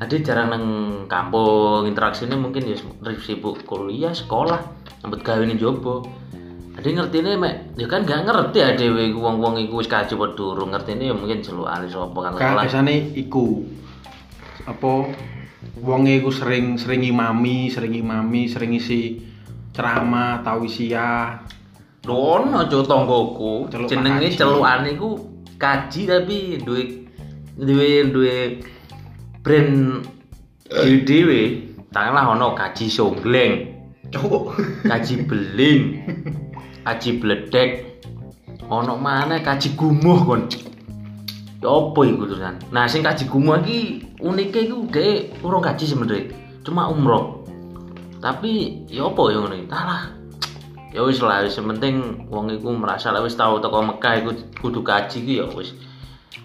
Ade 0.00 0.24
jarang 0.24 0.48
nang 0.48 0.64
kampung, 1.04 1.84
interaksinya 1.84 2.32
mungkin 2.32 2.64
ya 2.64 2.76
sibuk 3.20 3.60
kuliah, 3.68 4.16
sekolah, 4.16 4.56
nyambut 5.04 5.20
gawe 5.20 5.42
ning 5.44 5.60
jopo. 5.60 6.08
Ade 6.72 6.96
ngertine 6.96 7.36
mek, 7.36 7.76
ya 7.76 7.84
kan 7.84 8.08
gak 8.08 8.24
ngerti 8.24 8.64
ya 8.64 8.72
dhewe 8.72 9.12
wong-wong 9.12 9.60
iku 9.60 9.84
wis 9.84 9.90
kaji 9.90 10.16
apa 10.16 10.32
durung 10.32 10.72
ngertine 10.72 11.10
ya 11.10 11.14
mungkin 11.14 11.44
celukane 11.44 11.84
sapa 11.90 12.16
kan 12.16 12.32
Kan 12.38 12.56
lah. 12.56 12.64
biasane 12.64 13.12
iku 13.12 13.60
apa 14.64 15.12
wonge 15.84 16.22
iku 16.22 16.30
sering 16.32 16.80
sering 16.80 17.04
imami, 17.04 17.68
sering 17.68 17.92
imami, 17.92 18.48
sering 18.48 18.72
isi 18.72 19.20
ceramah, 19.76 20.40
tausiah. 20.40 21.44
Dono 22.00 22.64
aja 22.64 22.80
tanggoku, 22.80 23.68
jenenge 23.68 24.32
celukane 24.32 24.96
iku 24.96 25.29
kaji 25.60 26.08
tapi 26.08 26.56
duwe 26.64 26.82
duwe 27.60 27.88
duwe 28.08 28.36
brand 29.44 30.00
dhewe 30.64 30.96
dhewe. 31.04 31.40
Tanganlah 31.90 32.38
ono 32.38 32.54
kaji 32.54 32.86
sombleng, 32.86 33.66
Cuk. 34.14 34.54
kaji 34.86 35.26
beling, 35.26 35.82
kaji 36.86 37.18
bledek. 37.18 37.70
Ono 38.70 38.94
mana 38.94 39.42
kaji 39.42 39.74
gumuh 39.74 40.22
kon. 40.22 40.46
Apa 41.60 42.00
iku 42.06 42.24
terusan? 42.30 42.62
Nah, 42.70 42.86
sing 42.86 43.02
kaji 43.02 43.26
gumuh 43.26 43.58
iki 43.66 44.06
unike 44.22 44.70
iku 44.70 44.86
dhek 44.86 45.42
urung 45.42 45.60
kaji 45.66 45.82
sebenarnya. 45.82 46.30
Cuma 46.62 46.86
umroh. 46.88 47.42
Tapi 48.22 48.86
ya 48.86 49.10
apa 49.10 49.22
ya 49.34 49.38
ngono 49.42 49.56
iki? 49.58 49.68
Alah. 49.74 50.19
Ya 50.90 51.06
wis 51.06 51.22
lah, 51.22 51.46
wis 51.46 51.54
penting 51.54 52.26
wong 52.26 52.50
iku 52.50 52.74
merasa 52.74 53.14
lah 53.14 53.22
wis 53.22 53.38
tau 53.38 53.62
teko 53.62 53.78
Mekah 53.86 54.14
iku 54.26 54.30
kudu 54.58 54.82
kaji 54.82 55.22
iku 55.22 55.32
ya 55.42 55.46
wis 55.54 55.70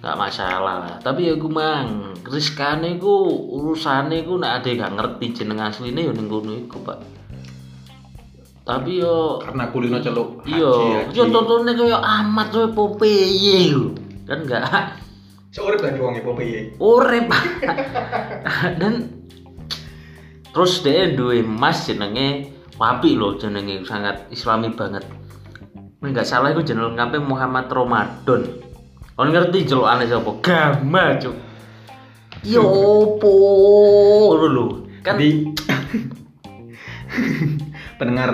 gak 0.05 0.17
masalah 0.21 0.85
lah. 0.85 0.95
Tapi 1.01 1.29
ya 1.29 1.33
iku 1.33 1.49
mang, 1.49 2.13
riskane 2.21 3.01
iku 3.01 3.25
urusane 3.57 4.21
iku 4.21 4.37
nek 4.37 4.61
ade 4.61 4.77
gak 4.77 4.93
ngerti 4.93 5.25
jeneng 5.33 5.65
asline 5.65 5.97
ya 5.97 6.13
ning 6.13 6.29
kono 6.29 6.53
iku, 6.53 6.77
Pak. 6.85 6.99
Tapi 8.65 8.97
yo 8.97 9.37
Karena 9.45 9.69
kulino 9.69 10.01
celuk 10.01 10.41
iya, 10.49 11.05
yo 11.13 11.29
tontone 11.29 11.77
kaya 11.77 12.01
Ahmad 12.01 12.49
kowe 12.49 12.65
Popeye. 12.73 13.69
Kan 14.25 14.41
enggak 14.41 14.65
Seurip 15.53 15.79
lagi 15.79 16.01
wonge 16.03 16.19
Popi 16.19 16.75
urip. 16.83 17.31
Dan 18.81 19.07
terus 20.51 20.83
dia 20.83 21.15
duwe 21.15 21.45
mas 21.45 21.87
jenenge 21.87 22.54
Wapi 22.75 23.15
loh 23.15 23.39
jenenge 23.39 23.87
sangat 23.87 24.27
islami 24.35 24.75
banget. 24.75 25.07
Nek 26.03 26.11
enggak 26.11 26.27
salah 26.27 26.51
iku 26.51 26.59
jeneng 26.59 26.91
lengkapnya 26.91 27.23
Muhammad 27.23 27.71
Ramadan. 27.71 28.43
Kon 29.15 29.31
ngerti 29.31 29.63
jelukane 29.63 30.11
sapa? 30.11 30.31
Gama, 30.43 31.15
Cuk. 31.23 31.35
Yo 32.43 32.67
opo 32.67 33.31
ngono 34.35 34.47
lho. 34.51 34.65
Kan 35.01 35.15
Jadi 35.15 35.29
pendengar 37.99 38.31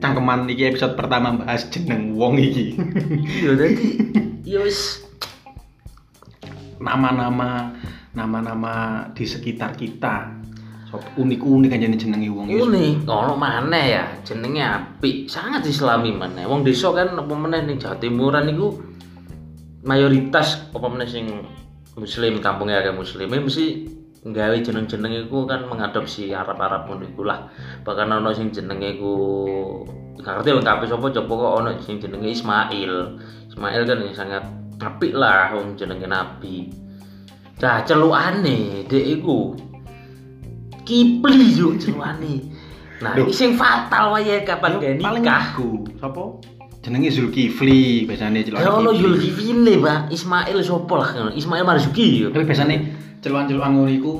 cangkeman 0.00 0.48
iki 0.48 0.72
episode 0.72 0.96
pertama 0.96 1.44
bahas 1.44 1.68
jeneng 1.68 2.16
wong 2.16 2.40
iki. 2.40 2.80
Iya 3.44 3.60
dadi 3.60 3.88
ya 4.56 4.64
wis 4.64 5.04
Nama-nama 6.80 7.76
nama-nama 8.16 9.04
di 9.12 9.28
sekitar 9.28 9.76
kita. 9.76 10.39
Sop 10.90 11.06
unik-unik 11.14 11.70
aja 11.70 11.86
nih 11.86 11.98
jenenge 12.02 12.28
wong 12.34 12.50
iki. 12.50 12.66
unik. 12.66 13.06
Ono 13.06 13.38
maneh 13.38 13.94
ya 13.94 14.04
jenenge 14.26 14.58
apik 14.58 15.30
sangat 15.30 15.62
islami 15.70 16.10
maneh. 16.10 16.42
Wong 16.50 16.66
desa 16.66 16.90
kan 16.90 17.14
apa 17.14 17.30
meneh 17.30 17.62
ning 17.62 17.78
Jawa 17.78 17.94
Timuran 18.02 18.50
iku 18.50 18.74
mayoritas 19.86 20.66
apa 20.74 20.86
meneh 20.90 21.06
sing 21.06 21.46
muslim 21.94 22.42
kampungnya 22.42 22.82
ada 22.82 22.90
muslim 22.90 23.30
mesti 23.30 23.86
nggawe 24.20 24.56
jeneng-jeneng 24.60 25.30
iku 25.30 25.46
kan 25.46 25.64
mengadopsi 25.70 26.34
Arab-Arab 26.34 26.90
ngono 26.90 27.06
iku 27.06 27.22
lah. 27.22 27.46
Bahkan 27.86 28.10
ono 28.10 28.34
sing 28.34 28.50
jenenge 28.50 28.98
iku 28.98 29.14
gak 30.18 30.42
ngerti 30.42 30.50
lengkap 30.58 30.90
sapa 30.90 31.06
coba 31.22 31.32
kok 31.38 31.54
ono 31.62 31.70
sing 31.78 31.96
jenenge 32.02 32.34
Ismail. 32.34 32.92
Ismail 33.46 33.82
kan 33.86 33.98
yang 34.02 34.16
sangat 34.18 34.42
apik 34.82 35.14
lah 35.14 35.54
wong 35.54 35.78
jenenge 35.78 36.10
nabi. 36.10 36.66
Nah 37.62 37.78
celukane 37.86 38.90
dek 38.90 39.06
iku 39.20 39.69
Kipli 40.90 41.54
yo 41.54 41.78
celukane 41.78 42.50
nah 42.98 43.14
iki 43.14 43.30
sing 43.30 43.54
fatal 43.54 44.10
wae 44.18 44.42
kapan 44.42 44.76
Yo, 44.76 44.98
gak 44.98 44.98
nikah 44.98 45.44
iku 45.54 45.86
sapa? 46.02 46.22
Jenenge 46.80 47.12
Zulkifli 47.12 48.08
biasanya 48.08 48.40
celok. 48.40 48.58
Ya 48.64 48.72
ono 48.72 48.96
Zulkifli, 48.96 49.76
Pak. 49.84 50.08
Ismail 50.08 50.58
sapa 50.64 50.94
lah. 50.96 51.10
Ismail 51.36 51.60
Marzuki 51.60 52.24
yo. 52.24 52.32
Tapi 52.32 52.48
biasanya 52.48 52.80
celuan-celuan 53.20 53.76
ngono 53.76 53.92
iku 53.92 54.12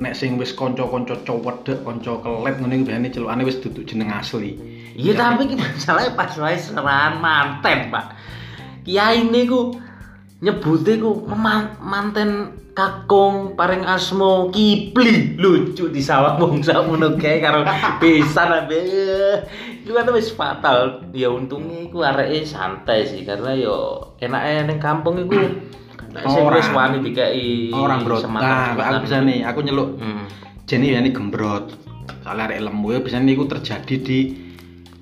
nek 0.00 0.12
sing 0.12 0.36
wis 0.36 0.52
kanca-kanca 0.52 1.16
cowedek, 1.24 1.80
kanca 1.80 2.20
kelet 2.20 2.54
ngono 2.60 2.72
iku 2.76 2.84
biasane 2.84 3.08
celukane 3.08 3.42
wis 3.48 3.56
duduk 3.64 3.88
jeneng 3.88 4.12
asli. 4.12 4.60
Iya 4.92 5.16
tapi 5.16 5.48
ki 5.48 5.56
masalahnya 5.56 6.12
pas 6.12 6.36
wae 6.36 6.56
serahan 6.60 7.16
manten, 7.16 7.88
Pak. 7.88 8.06
Kiai 8.84 9.24
niku 9.24 9.72
nyebute 10.40 10.96
ku 10.96 11.28
meman- 11.28 11.76
manten 11.78 12.30
kakung 12.72 13.58
paring 13.58 13.84
asmo 13.84 14.48
Kipli 14.48 15.36
lucu 15.36 15.92
di 15.92 16.00
sawah 16.00 16.40
wong 16.40 16.64
sakmono 16.64 17.12
kae 17.20 17.44
karo 17.44 17.60
besan 18.00 18.48
abe 18.48 18.80
itu 19.84 19.90
kan 19.92 20.08
wis 20.08 20.32
fatal 20.32 21.04
ya 21.12 21.28
untungnya 21.28 21.84
iku 21.84 22.00
areke 22.00 22.46
santai 22.46 23.04
sih 23.04 23.26
karena 23.28 23.52
yo 23.52 24.00
enake 24.16 24.64
ning 24.64 24.78
kampung 24.80 25.20
iku 25.20 25.36
nek 26.10 26.24
sing 26.24 26.40
Orang. 26.40 26.56
wis 26.56 26.68
wani 26.72 26.98
dikai 27.04 27.70
Orang 27.70 28.02
bro. 28.02 28.18
Nah, 28.24 28.74
aku 28.74 29.06
bisa 29.06 29.22
nih, 29.22 29.46
aku 29.46 29.62
nyeluk 29.62 29.94
Hmm. 30.00 30.26
Ya 30.66 30.78
ini 30.78 31.10
gembrot. 31.10 31.74
Soalnya 32.22 32.46
arek 32.46 32.62
lemu 32.62 32.86
ya 32.94 32.98
biasanya 33.02 33.30
itu 33.30 33.42
terjadi 33.46 33.94
di 33.98 34.18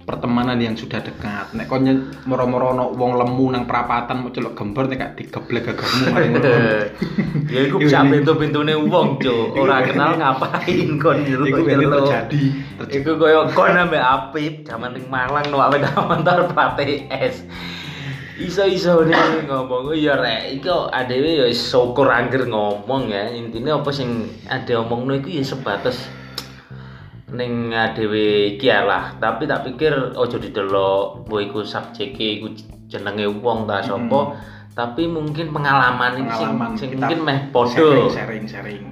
pertemanan 0.09 0.57
yang 0.57 0.73
sudah 0.73 1.05
dekat. 1.05 1.53
Nek 1.53 1.69
kon 1.69 1.85
moro-moro 2.25 2.73
ono 2.73 2.97
wong 2.97 3.21
lemu 3.21 3.53
nang 3.53 3.69
perapatan 3.69 4.25
mau 4.25 4.33
celuk 4.33 4.57
gember 4.57 4.89
nek 4.89 4.97
gak 4.97 5.13
digeblek 5.21 5.69
gegermu 5.69 6.17
ya 7.53 7.61
iku 7.69 7.77
bisa 7.77 8.01
pintu-pintune 8.09 8.73
wong, 8.89 9.21
Cuk. 9.21 9.53
Ora 9.61 9.85
kenal 9.85 10.17
ngapain 10.17 10.97
kon 10.97 11.21
Iku 11.21 11.61
biasanya 11.61 11.77
nyeluk. 11.77 11.93
terjadi. 12.09 12.43
Iku 12.89 13.11
koyo 13.21 13.53
kon 13.53 13.77
ambek 13.77 14.01
Apip 14.01 14.65
jaman 14.65 14.97
ning 14.97 15.05
Malang 15.13 15.53
numpak 15.53 15.77
sepeda 15.77 16.01
motor 16.01 16.39
plate 16.57 17.05
S. 17.13 17.45
Iso-iso 18.39 19.03
nih 19.03 19.51
ngomong, 19.51 19.91
oh 19.91 19.97
iya 19.99 20.15
rek, 20.15 20.63
iku 20.63 20.87
adewe 20.95 21.43
ya 21.43 21.47
syukur 21.51 22.07
angger 22.07 22.47
ngomong 22.47 23.11
ya. 23.11 23.35
Intine 23.35 23.75
apa 23.75 23.91
sing 23.91 24.31
ade 24.47 24.79
omongno 24.79 25.19
iku 25.19 25.27
ya 25.27 25.43
sebatas 25.43 26.07
ning 27.33 27.73
adewe 27.73 28.57
iki 28.57 28.69
ya 28.69 28.85
lah. 28.85 29.17
Tapi 29.21 29.45
tak 29.45 29.69
pikir 29.69 30.17
ojo 30.17 30.37
didelok 30.41 31.29
mbok 31.29 31.41
iku 31.45 31.61
subjeke 31.65 32.41
iku 32.41 32.53
jenenge 32.89 33.29
wong 33.41 33.69
ta 33.69 33.85
sapa. 33.85 34.39
Tapi 34.79 35.11
mungkin 35.11 35.51
pengalaman 35.51 36.23
sing, 36.23 36.27
Pengalaman 36.31 36.71
sing 36.79 36.89
kita 36.95 37.11
mungkin 37.11 37.19
meh 37.27 37.39
Sharing, 37.51 37.51
padha 37.51 38.15
sharing, 38.15 38.45
sharing. 38.47 38.85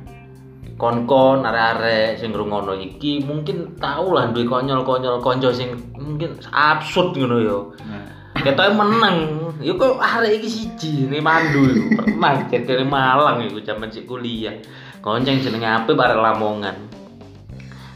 kon-kon 0.77 1.41
arek-arek 1.41 2.21
sing 2.21 2.37
ngrungokno 2.37 2.77
iki 2.77 3.25
mungkin 3.25 3.81
tau 3.81 4.13
lah 4.13 4.29
duwe 4.29 4.45
konyol-konyol 4.45 5.25
konco 5.25 5.49
sing 5.49 5.73
mungkin 5.97 6.37
absurd 6.53 7.17
ngono 7.17 7.37
ya. 7.41 7.59
Nah, 7.89 8.05
Ketoke 8.37 8.77
meneng. 8.77 9.17
Ya 9.65 9.73
kok 9.73 9.97
arek 9.97 10.45
iki 10.45 10.49
siji 10.53 11.09
ning 11.09 11.25
Mandu 11.25 11.65
iku. 11.65 12.05
Pernah 12.05 12.45
jadi 12.53 12.85
Malang 12.85 13.41
iku 13.49 13.65
jaman 13.65 13.89
sik 13.89 14.05
kuliah. 14.05 14.53
Konceng 15.01 15.41
jenenge 15.41 15.65
apik 15.65 15.97
arek 15.97 16.21
Lamongan. 16.21 16.77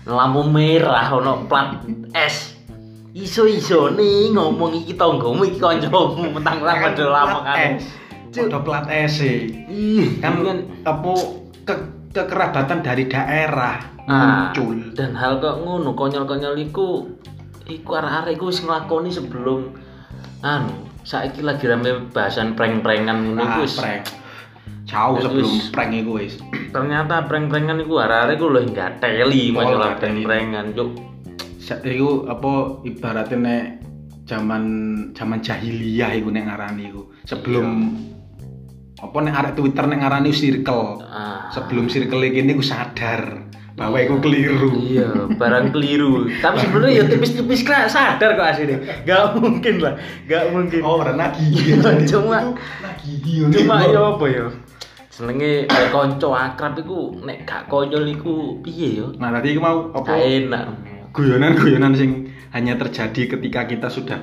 Lampu 0.06 0.40
merah 0.46 1.12
ono 1.12 1.44
plat 1.44 1.80
S. 2.16 2.56
Iso-iso 3.10 3.90
nih 3.90 4.30
ngomong 4.30 4.72
iki 4.76 4.94
tanggamu 4.94 5.42
iki 5.42 5.58
kancamu 5.58 6.30
mentang 6.30 6.62
ora 6.62 6.78
padha 6.78 7.04
Lamongan. 7.04 7.70
Cuk. 8.30 8.46
Udah 8.46 8.62
plat 8.62 8.86
S 8.86 9.18
e. 9.20 9.34
Kan 10.22 10.46
kan 10.46 10.58
apa 10.86 11.12
ke, 11.66 11.74
kekerabatan 12.14 12.80
dari 12.80 13.04
daerah 13.06 13.82
Ah, 14.10 14.50
muncul. 14.50 14.90
dan 14.98 15.14
hal 15.14 15.38
kok 15.38 15.62
ngono 15.62 15.94
konyol-konyol 15.94 16.58
iku 16.58 17.06
iku 17.70 17.90
arek-arek 17.94 18.34
iku 18.34 18.50
wis 18.50 18.58
nglakoni 18.58 19.06
sebelum 19.06 19.70
anu 20.42 20.74
saiki 21.06 21.46
lagi 21.46 21.70
rame 21.70 22.10
bahasan 22.10 22.58
prank-prankan 22.58 23.30
ngono 23.30 23.38
iku 23.38 23.54
Ah, 23.54 23.62
wis 23.62 23.74
prank. 23.78 24.02
Jauh 24.90 25.14
Wis- 25.14 25.22
sebelum 25.22 25.52
wis. 25.54 25.70
prank 25.70 25.92
itu 25.94 26.10
wis. 26.12 26.34
ternyata 26.70 27.24
prank-prankan 27.24 27.78
iku 27.78 27.94
arek-arek 27.98 28.34
iku 28.34 28.46
lho 28.48 28.60
enggak 28.64 28.90
teli 28.98 29.44
Oh, 29.48 29.54
masalah 29.56 29.78
nggak 29.88 29.98
prank-prankan 30.00 30.66
cuk 30.72 30.90
Iku 31.70 32.26
apa 32.26 32.52
ibaratnya 32.82 33.36
nek 33.38 33.64
zaman 34.26 34.62
zaman 35.12 35.38
jahiliyah 35.38 36.10
iku 36.12 36.28
nek 36.28 36.44
ngarani 36.44 36.82
iku. 36.84 37.14
Sebelum 37.22 37.66
apa 38.98 39.16
nek 39.16 39.34
arek 39.36 39.52
Twitter 39.54 39.86
nek 39.86 40.00
ngarani 40.00 40.30
circle. 40.30 40.98
ah 41.00 41.46
Sebelum 41.48 41.86
circle 41.86 42.18
ini 42.20 42.50
ku 42.50 42.60
sadar 42.60 43.46
bahwa 43.72 43.96
iku 43.96 44.18
keliru. 44.18 44.76
iya 44.76 45.08
barang 45.30 45.70
keliru 45.70 46.28
tapi 46.36 46.58
sebenarnya 46.60 46.92
ya 46.92 47.04
tipis-tipis 47.06 47.62
kena 47.62 47.86
sadar 47.86 48.34
kok 48.34 48.44
asli 48.50 48.76
gak 49.06 49.38
mungkin 49.38 49.74
lah 49.78 49.94
gak 50.26 50.52
mungkin 50.52 50.82
Oh, 50.82 51.00
ora 51.00 51.14
nagih. 51.14 51.80
Cuma- 52.04 52.50
nagih. 52.82 53.46
cuma 53.48 53.74
ya 53.86 54.00
apa 54.10 54.24
ya 54.26 54.46
senenge 55.20 55.68
kayak 55.68 55.92
konco 55.92 56.32
akrab 56.32 56.80
iku 56.80 57.12
nek 57.20 57.44
gak 57.44 57.68
konyol 57.68 58.08
iku 58.08 58.56
piye 58.64 59.04
yo 59.04 59.06
Nah, 59.20 59.28
tadi 59.36 59.52
iku 59.52 59.60
mau 59.60 59.92
apa? 59.92 60.08
gak 60.08 60.20
enak 60.24 60.64
guyonan-guyonan 61.12 61.92
sing 61.92 62.10
hanya 62.56 62.80
terjadi 62.80 63.36
ketika 63.36 63.68
kita 63.68 63.92
sudah 63.92 64.18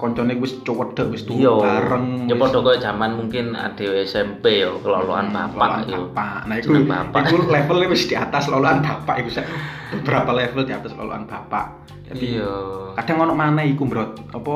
koncone 0.00 0.32
wis 0.40 0.56
cowedek 0.64 1.12
wis 1.12 1.28
turu 1.28 1.44
iya 1.44 1.52
bareng 1.52 2.24
ya 2.24 2.34
padha 2.40 2.58
koyo 2.64 2.80
jaman 2.80 3.20
mungkin 3.20 3.52
ade 3.52 4.08
SMP 4.08 4.64
yo 4.64 4.80
keloloan 4.80 5.28
bapak 5.28 5.84
loloan 5.84 5.92
yo 5.92 6.00
bapak. 6.08 6.48
Nah, 6.48 6.56
Jeneng 6.56 6.88
bapak. 6.88 7.20
itu 7.28 7.36
levelnya 7.54 7.86
wis 7.92 8.04
di 8.08 8.16
atas 8.16 8.48
loloan 8.48 8.80
bapak 8.80 9.14
itu 9.20 9.44
beberapa 9.92 10.32
level 10.32 10.64
di 10.64 10.72
atas 10.72 10.96
loloan 10.96 11.28
bapak. 11.28 11.66
Jadi 12.08 12.40
iya 12.40 12.50
kadang 12.96 13.28
ono 13.28 13.34
mana 13.36 13.62
iku, 13.62 13.86
Bro. 13.86 14.16
Apa 14.34 14.54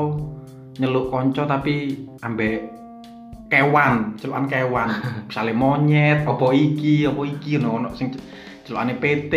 nyeluk 0.81 1.07
konco 1.07 1.47
tapi 1.47 2.03
ambek 2.19 2.74
kewan, 3.55 4.19
celukan 4.19 4.45
kewan. 4.51 4.89
Misalnya 5.31 5.53
monyet, 5.55 6.19
apa 6.27 6.47
iki, 6.51 7.07
apa 7.07 7.21
iki 7.23 7.55
ono 7.63 7.69
ono 7.79 7.89
sing 7.95 8.11
celukane 8.67 8.99
PT. 8.99 9.33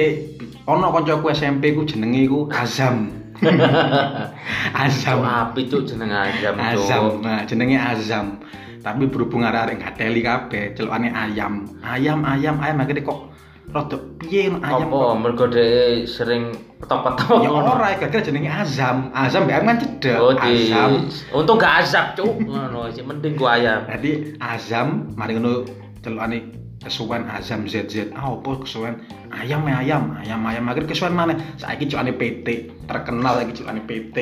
Ono 0.66 0.90
koncoku 0.90 1.31
SMP 1.31 1.70
ku 1.78 1.87
jenenge 1.87 2.26
iku 2.26 2.50
Azam. 2.50 3.14
Azam. 4.83 5.22
Cuk 5.22 5.31
api 5.31 5.61
cuk 5.70 5.83
jeneng 5.87 6.11
Azam. 6.11 6.59
cuk 6.59 7.22
Nah, 7.22 7.46
jenenge 7.46 7.78
Azam. 7.78 8.42
Tapi 8.78 9.04
berhubung 9.11 9.44
arek 9.44 9.85
ngateli 9.85 10.22
kabeh, 10.22 10.72
celukane 10.72 11.12
ayam. 11.12 11.66
Ayam, 11.85 12.24
ayam, 12.24 12.57
ayam 12.62 12.78
akhirnya 12.78 13.04
kok 13.04 13.27
rada 13.68 13.96
piye 14.16 14.48
ayam 14.48 14.88
apa 14.88 15.12
mergo 15.20 15.44
dhek 15.44 16.09
sering 16.09 16.57
petok-petok 16.81 17.44
Ya 17.44 17.50
ora, 17.52 17.92
gara-gara 18.00 18.22
jenenge 18.24 18.48
Azam. 18.48 19.12
Azam 19.12 19.44
mbek 19.44 19.61
kan 19.61 19.76
cedek. 19.76 20.16
oh 20.16 20.33
di 20.33 20.72
Azam. 20.72 20.90
untung 21.37 21.61
gak 21.61 21.85
azab 21.85 22.16
cuk 22.16 22.38
ngono 22.48 22.88
sih 22.94 23.04
mending 23.04 23.37
ku 23.37 23.44
ayam 23.44 23.85
Jadi 23.85 24.40
Azam 24.40 25.12
mari 25.18 25.37
ngono 25.37 25.68
celukane 26.00 26.54
kesuwen 26.81 27.26
Azam 27.28 27.66
ZZ. 27.68 28.14
Ah 28.16 28.33
opo 28.33 28.62
kesuwen 28.64 29.04
ayam 29.28 29.66
ya 29.68 29.83
ayam, 29.85 30.16
ayam 30.16 30.40
ayam 30.46 30.64
akhir 30.70 30.88
kesuwen 30.88 31.12
mana? 31.12 31.37
Saiki 31.59 31.90
cukane 31.90 32.14
PT, 32.16 32.72
terkenal 32.87 33.42
lagi 33.44 33.52
cukane 33.52 33.83
PT. 33.85 34.16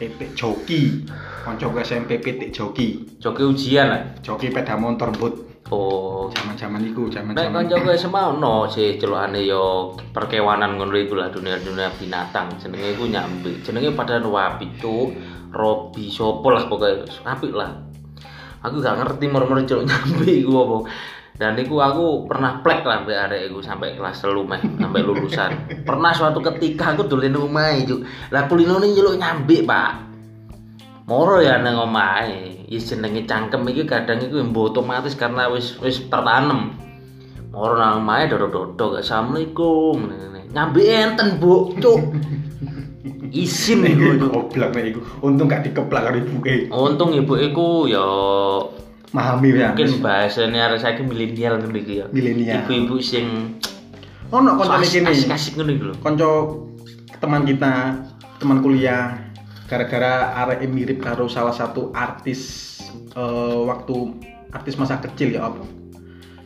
PT 0.00 0.32
Joki. 0.32 1.04
Kancaku 1.44 1.84
SMP 1.84 2.16
PT 2.16 2.48
Joki. 2.48 3.04
joki 3.20 3.42
ujian 3.44 3.92
lah 3.92 4.00
Joki 4.24 4.48
peda 4.48 4.72
motor 4.72 5.12
but 5.12 5.49
oh 5.68 6.32
zaman-zaman 6.32 6.80
iku, 6.88 7.12
Nek 7.12 7.20
zaman-zaman. 7.36 7.52
kancaku 7.52 7.88
SMA 8.00 8.22
ono 8.40 8.64
sih 8.64 8.96
celukane 8.96 9.44
yo 9.44 9.92
perkewanan 10.16 10.80
ngono 10.80 10.96
iku 10.96 11.20
lah 11.20 11.28
dunia-dunia 11.28 11.92
binatang. 12.00 12.56
Jenenge 12.56 12.96
iku 12.96 13.04
nyambi. 13.04 13.60
Jenenge 13.60 13.92
padahal 13.92 14.24
wapi 14.24 14.80
cuk. 14.80 15.08
Robi 15.50 16.06
sopo 16.08 16.48
lah 16.54 16.70
pokoknya 16.70 17.04
apik 17.26 17.52
lah. 17.52 17.74
Aku 18.62 18.78
gak 18.78 19.02
ngerti 19.02 19.26
moro-moro 19.28 19.60
celuk 19.66 19.84
nyambi 19.84 20.46
iku 20.46 20.52
apa. 20.64 20.78
dan 21.40 21.56
iku 21.56 21.80
aku 21.80 22.28
pernah 22.28 22.60
plek 22.60 22.84
lah 22.84 23.00
sampai 23.00 23.16
arek 23.16 23.42
iku 23.48 23.64
sampai 23.64 23.96
kelas 23.96 24.20
telu 24.20 24.44
meh 24.44 24.60
sampai 24.60 25.00
lulusan 25.00 25.50
pernah 25.88 26.12
suatu 26.12 26.44
ketika 26.44 26.92
aku 26.92 27.08
dolen 27.08 27.32
omahe 27.32 27.88
juk 27.88 28.04
lah 28.28 28.44
kulinone 28.44 28.92
njeluk 28.92 29.16
nyambi 29.16 29.64
pak 29.64 30.09
moro 31.10 31.42
ya 31.42 31.58
nang 31.58 31.90
omahe. 31.90 32.62
Ya 32.70 32.78
jenenge 32.78 33.26
cangkem 33.26 33.66
iki 33.66 33.82
kadang 33.82 34.22
iku 34.22 34.46
mbok 34.46 34.70
otomatis 34.70 35.18
karena 35.18 35.50
wis 35.50 35.74
wis 35.82 36.06
tertanam 36.06 36.78
moro 37.50 37.74
nang 37.74 38.06
omahe 38.06 38.30
dodo-dodo 38.30 39.02
assalamualaikum. 39.02 40.06
Ngene 40.06 40.40
nyambi 40.54 40.86
enten 40.86 41.42
bu 41.42 41.74
cuk. 41.82 42.14
Isin 43.34 43.82
iku 43.82 44.30
goblok 44.30 44.70
nek 44.70 44.94
iku. 44.94 45.00
Untung 45.26 45.50
gak 45.50 45.66
dikeplak 45.66 46.06
karo 46.06 46.16
ibuke. 46.22 46.70
Untung 46.70 47.10
ibu 47.10 47.34
iku 47.34 47.90
ya 47.90 48.06
memahami 49.10 49.58
ya 49.58 49.74
mungkin 49.74 49.98
bahasanya 50.06 50.70
arek 50.70 50.86
saiki 50.86 51.02
milenial 51.02 51.58
ngono 51.58 51.74
iki 51.74 51.94
ya. 51.98 52.06
Milenial. 52.14 52.62
ibu-ibu 52.62 53.02
sing 53.02 53.58
ono 54.30 54.54
koncone 54.54 54.86
kene 54.86 55.10
asik-asik 55.10 55.58
ngono 55.58 55.70
iki 55.74 55.84
lho. 55.90 55.94
Konco 55.98 56.30
teman 57.18 57.42
kita 57.42 57.98
teman 58.38 58.62
kuliah 58.62 59.29
gara-gara 59.70 60.34
arek 60.34 60.66
mirip 60.66 60.98
karo 60.98 61.30
salah 61.30 61.54
satu 61.54 61.94
artis 61.94 62.40
eh, 63.14 63.58
waktu 63.62 64.18
artis 64.50 64.74
masa 64.74 64.98
kecil 64.98 65.38
ya 65.38 65.46
apa 65.46 65.62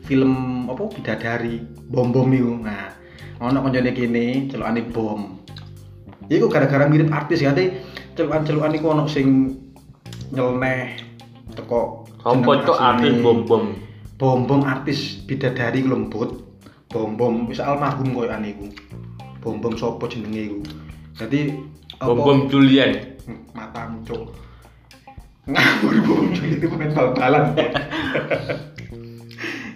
film 0.05 0.69
apa 0.69 0.85
bidadari 0.93 1.65
bom 1.89 2.13
bom 2.13 2.29
itu 2.29 2.53
nah 2.61 2.93
ono 3.41 3.65
koncone 3.65 3.91
kene 3.97 4.47
celokane 4.47 4.81
bom. 4.93 5.21
Iku 6.31 6.49
gara-gara 6.49 6.85
mirip 6.89 7.09
artis 7.13 7.41
ya 7.41 7.51
nanti 7.53 7.77
celukan-celukan 8.15 8.73
iku 8.73 8.87
ono 8.95 9.05
sing 9.05 9.59
nyeleneh 10.33 10.97
teko 11.53 12.05
Apa 12.25 12.65
cok 12.65 12.77
asline. 12.79 12.89
artis 12.89 13.15
bom-bom? 13.21 13.65
Bom 14.17 14.41
bom 14.49 14.63
artis 14.65 15.21
bidadari 15.25 15.85
lembut. 15.85 16.41
Bom 16.89 17.17
bom 17.19 17.45
wis 17.51 17.61
almarhum 17.61 18.15
koyo 18.17 18.33
ane 18.33 18.55
iku. 18.57 18.69
Bom 19.45 19.61
bom 19.61 19.77
sopo 19.77 20.09
jenenge 20.09 20.49
iku? 20.49 20.61
Jadi 21.21 21.53
apa- 22.01 22.09
bom-bom 22.09 22.49
Julian 22.49 23.14
matamu 23.57 24.05
cok 24.05 24.45
ngawur 25.45 25.97
bom 26.09 26.25
Juli 26.33 26.57
itu 26.57 26.67
main 26.73 26.93
bal-balan. 26.97 27.53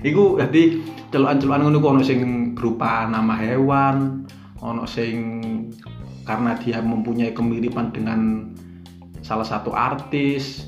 Iku 0.08 0.40
jadi 0.40 0.80
celukan-celukan 1.12 1.60
ngono 1.68 1.78
ku 1.82 1.88
ono 1.92 2.02
sing 2.04 2.54
berupa 2.56 3.04
nama 3.04 3.36
hewan 3.36 4.24
ono 4.62 4.88
sing 4.88 5.42
karena 6.24 6.56
dia 6.60 6.80
mempunyai 6.80 7.36
kemiripan 7.36 7.92
dengan 7.92 8.52
salah 9.20 9.44
satu 9.44 9.72
artis 9.72 10.64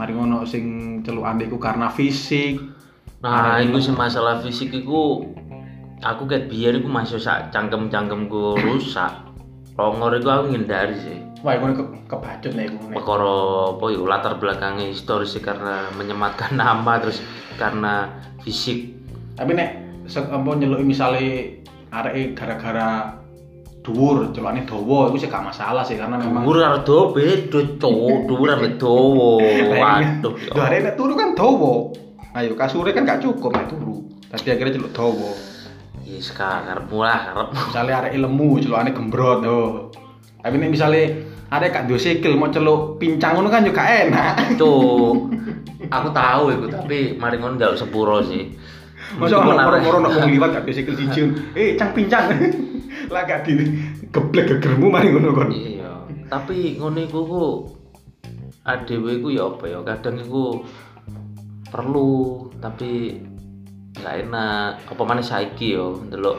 mari 0.00 0.16
ngono 0.16 0.48
sing 0.48 0.98
celukan 1.04 1.44
iku 1.44 1.60
karena 1.60 1.92
fisik. 1.92 2.56
Nah 3.20 3.60
itu 3.60 3.76
sih 3.82 3.92
masalah 3.92 4.40
fisik 4.40 4.72
iku 4.72 5.28
aku 6.00 6.22
ket 6.24 6.48
biar 6.48 6.78
iku 6.78 6.88
masih 6.88 7.20
sak 7.20 7.52
cangkem-cangkemku 7.52 8.56
rusak. 8.64 9.12
Longor 9.76 10.16
iku 10.16 10.28
aku 10.32 10.56
ngindari 10.56 10.96
sih 10.96 11.27
Wah, 11.38 11.54
iku 11.54 11.70
ke 11.70 11.84
kebacut 12.10 12.52
nih 12.58 12.66
iku. 12.66 12.90
perkara 12.98 13.34
apa 13.78 13.84
ya 13.94 14.02
latar 14.02 14.32
belakangnya 14.42 14.90
historis 14.90 15.38
karena 15.38 15.86
menyematkan 15.94 16.56
nama 16.60 16.98
terus 16.98 17.22
karena 17.54 18.10
fisik 18.42 18.90
Tapi 19.38 19.54
nek 19.54 19.70
apa 20.10 20.48
nyeluk 20.58 20.82
misale 20.82 21.62
areke 21.94 22.34
gara-gara 22.34 23.14
dhuwur, 23.86 24.34
celukane 24.34 24.66
dawa 24.68 25.08
iku 25.08 25.16
sih 25.16 25.30
gak 25.30 25.46
masalah 25.46 25.80
sih 25.86 25.94
karena 25.96 26.18
memang 26.18 26.42
dhuwur 26.44 26.58
karo 26.58 26.78
dawa 26.84 27.02
beda 27.14 27.60
cowok 27.78 28.16
dhuwur 28.28 28.48
ambek 28.52 28.72
dawa 28.82 29.30
waduh 29.80 30.34
ya 30.36 30.52
Lho 30.52 30.60
arek 30.60 30.80
nek 30.84 30.94
turu 30.98 31.12
kan 31.14 31.30
dawa. 31.38 31.72
Ayo 32.36 32.52
kasure 32.58 32.90
kan 32.92 33.06
gak 33.06 33.22
cukup 33.22 33.54
nek 33.54 33.70
turu. 33.70 34.04
Dadi 34.28 34.48
akhirnya 34.52 34.74
celuk 34.74 34.92
dawa. 34.92 35.30
ya 36.08 36.16
sekarang 36.24 36.88
murah 36.88 37.20
karep 37.20 37.48
Misale 37.52 37.92
arek 37.92 38.12
lemu 38.16 38.48
celukane 38.58 38.90
gembrot 38.90 39.40
yo. 39.44 39.60
Tapi 40.48 40.56
misale 40.64 41.00
arek 41.52 41.68
gak 41.76 41.84
duwe 41.84 42.00
sikil 42.00 42.40
mau 42.40 42.48
celuk 42.48 42.96
pincang 42.96 43.36
ngono 43.36 43.52
kan 43.52 43.68
juga 43.68 43.84
enak. 43.84 44.56
Cuk, 44.56 45.28
aku 45.92 46.08
tahu 46.16 46.44
itu 46.56 46.66
tapi 46.72 46.98
mari 47.20 47.36
ngono 47.36 47.60
njaluk 47.60 47.76
sepuro 47.76 48.24
sih. 48.24 48.48
Masa 49.20 49.44
arek- 49.44 49.84
moro-moro 49.84 49.98
nek 50.00 50.10
wong 50.16 50.28
liwat 50.32 50.50
gak 50.56 50.72
sikil 50.72 50.96
siji. 50.96 51.20
Eh, 51.52 51.76
cang 51.76 51.92
pincang. 51.92 52.32
Lah 53.12 53.28
gak 53.28 53.44
di 53.44 53.60
geblek 54.08 54.56
gegermu 54.56 54.88
mari 54.88 55.12
ngono 55.12 55.36
kon. 55.36 55.52
Iya, 55.52 56.08
tapi 56.32 56.80
ngono 56.80 56.98
iku 57.04 57.20
ku 57.28 57.44
adewe 58.64 59.20
iku 59.20 59.28
ya 59.32 59.48
apa 59.48 59.64
ya 59.68 59.80
kadang 59.84 60.16
iku 60.20 60.64
perlu 61.68 62.48
tapi 62.60 63.20
nggak 63.96 64.14
enak 64.28 64.72
apa 64.88 65.02
mana 65.04 65.24
saiki 65.24 65.74
yo 65.76 66.04
ndelok 66.04 66.38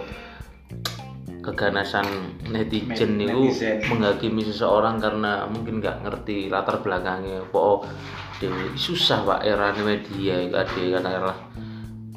keganasan 1.49 2.05
netizen 2.53 3.17
niku 3.17 3.49
netizen. 3.49 3.81
menghakimi 3.89 4.45
seseorang 4.45 5.01
karena 5.01 5.49
mungkin 5.49 5.81
nggak 5.81 6.05
ngerti 6.05 6.53
latar 6.53 6.79
belakangnya. 6.85 7.41
Kok 7.49 7.89
dewe 8.37 8.77
susah 8.77 9.25
pak 9.25 9.41
era 9.43 9.73
media 9.81 10.45
itu 10.45 10.53
ada 10.53 10.69
katakanlah 10.69 11.37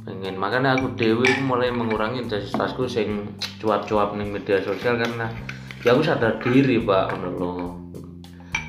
pengen. 0.04 0.34
Makanya 0.36 0.76
aku 0.76 0.92
dewe 0.94 1.24
iku 1.24 1.42
mulai 1.48 1.72
mengurangi 1.72 2.28
intensitasku 2.28 2.84
sing 2.84 3.34
cuap-cuap 3.58 4.14
ning 4.14 4.30
media 4.30 4.60
sosial 4.60 5.00
karena 5.00 5.32
ya 5.80 5.96
aku 5.96 6.02
sadar 6.04 6.38
diri 6.44 6.78
pak 6.82 7.16
lho. 7.16 7.78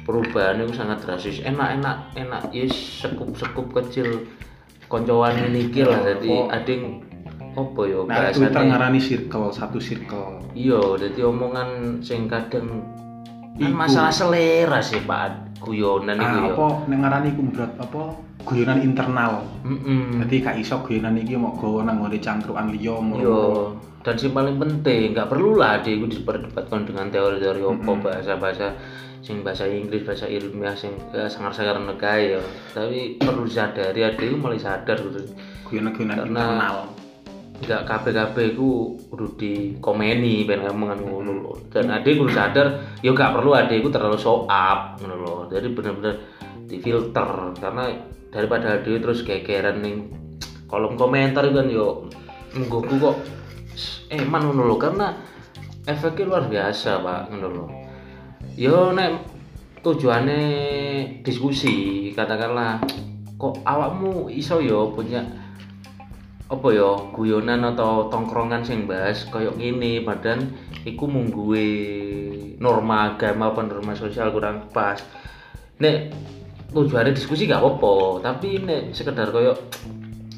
Perubahan 0.04 0.60
itu 0.60 0.76
sangat 0.76 1.00
drastis. 1.04 1.40
Enak-enak 1.44 2.12
enak. 2.20 2.52
Yes 2.52 2.76
sekup-sekup 2.76 3.72
kecil 3.72 4.28
koncoan 4.92 5.48
ini 5.48 5.72
lah. 5.80 6.04
Jadi 6.04 6.28
Oh. 6.28 6.52
ading 6.52 7.13
apa 7.56 7.82
yo 7.84 8.00
Nah, 8.04 8.30
Twitter 8.30 8.50
bahasane 8.52 8.70
ngarani 8.70 9.00
circle, 9.00 9.48
satu 9.50 9.78
circle. 9.78 10.42
iya 10.54 10.80
jadi 10.98 11.20
omongan 11.24 11.70
sing 12.00 12.26
kadang 12.26 12.68
kan 13.54 13.62
Iku. 13.64 13.70
masalah 13.72 14.10
selera 14.10 14.80
sih 14.80 15.00
pak 15.00 15.58
guyonan 15.60 16.18
itu 16.18 16.26
Ah, 16.28 16.42
yo 16.42 16.52
apa 16.52 16.68
ning 16.88 17.00
ngarani 17.00 17.28
iku 17.30 17.42
berat 17.48 17.74
apa 17.78 18.02
guyonan 18.44 18.80
internal. 18.82 19.34
Mm-mm. 19.64 20.20
Jadi 20.20 20.36
gak 20.40 20.58
iso 20.58 20.82
guyonan 20.82 21.16
iki 21.16 21.34
mau 21.34 21.54
gawa 21.54 21.86
nang 21.86 21.98
ngone 21.98 22.18
cangkruan 22.18 22.68
liya 22.70 22.92
Yo, 22.92 23.00
moro. 23.00 23.78
dan 24.02 24.16
sing 24.16 24.32
paling 24.32 24.58
penting 24.58 25.14
nggak 25.14 25.30
perlu 25.30 25.56
lah 25.56 25.80
dia 25.80 25.96
itu 25.96 26.10
diperdebatkan 26.12 26.84
dengan 26.84 27.08
teori-teori 27.08 27.62
apa 27.62 27.92
bahasa-bahasa 27.96 28.68
sing 29.24 29.40
bahasa 29.40 29.64
Inggris 29.64 30.04
bahasa 30.04 30.28
ilmiah 30.28 30.76
sing 30.76 30.92
eh, 31.10 31.26
sangar-sangar 31.26 31.80
negai 31.80 32.36
ya 32.36 32.42
tapi 32.74 33.16
perlu 33.16 33.48
sadari 33.48 34.04
ada 34.04 34.20
mulai 34.34 34.58
sadar 34.58 34.98
gitu 35.00 35.24
Guyonan-guyonan 35.64 36.18
Karena- 36.18 36.28
internal. 36.28 36.76
Nggak 37.62 37.86
kabeh-kabeh 37.86 38.58
ku 38.58 38.98
kudu 39.14 39.38
dikomeni 39.38 40.44
ben 40.50 40.66
omongan 40.66 41.00
ngono 41.06 41.32
lho. 41.38 41.54
Dan 41.70 41.94
ade 41.94 42.18
kudu 42.18 42.34
sadar 42.34 42.82
ya 43.06 43.14
gak 43.14 43.38
perlu 43.38 43.54
ade 43.54 43.78
ku 43.80 43.94
terlalu 43.94 44.18
show 44.18 44.50
up 44.50 44.98
ngono 44.98 45.16
lho. 45.22 45.36
Jadi 45.54 45.68
bener-bener 45.70 46.16
difilter 46.66 47.54
karena 47.62 47.94
daripada 48.34 48.82
ade 48.82 48.98
terus 48.98 49.22
gegeran 49.22 49.86
ning 49.86 50.10
kolom 50.66 50.98
komentar 50.98 51.46
itu 51.46 51.54
kan 51.54 51.68
yo 51.70 51.88
menggoku 52.58 52.98
kok 52.98 53.18
eman 54.10 54.50
ngono 54.50 54.74
lho 54.74 54.76
karena 54.82 55.14
efeknya 55.86 56.26
luar 56.26 56.44
biasa 56.50 57.00
Pak 57.06 57.22
ngono 57.30 57.48
lho. 57.54 57.66
Yo 58.58 58.92
nek 58.92 59.30
tujuannya 59.86 60.42
diskusi 61.22 62.10
katakanlah 62.16 62.82
kok 63.38 63.62
awakmu 63.68 64.32
iso 64.32 64.64
yo 64.64 64.90
punya 64.96 65.43
apa 66.54 66.68
ya 66.70 66.92
guyonan 67.12 67.66
atau 67.74 68.08
tongkrongan 68.14 68.62
sing 68.62 68.86
bahas 68.86 69.26
koyok 69.28 69.58
gini 69.58 70.06
badan 70.06 70.54
iku 70.86 71.10
mungguwe 71.10 71.66
norma 72.62 73.14
agama 73.14 73.50
apa 73.50 73.66
norma 73.66 73.98
sosial 73.98 74.30
kurang 74.30 74.70
pas. 74.70 75.02
Nek 75.82 76.14
tujuannya 76.74 77.14
diskusi 77.14 77.46
gak 77.46 77.62
apa 77.62 77.94
tapi 78.22 78.62
nek 78.62 78.94
sekedar 78.94 79.30
koyok 79.30 79.58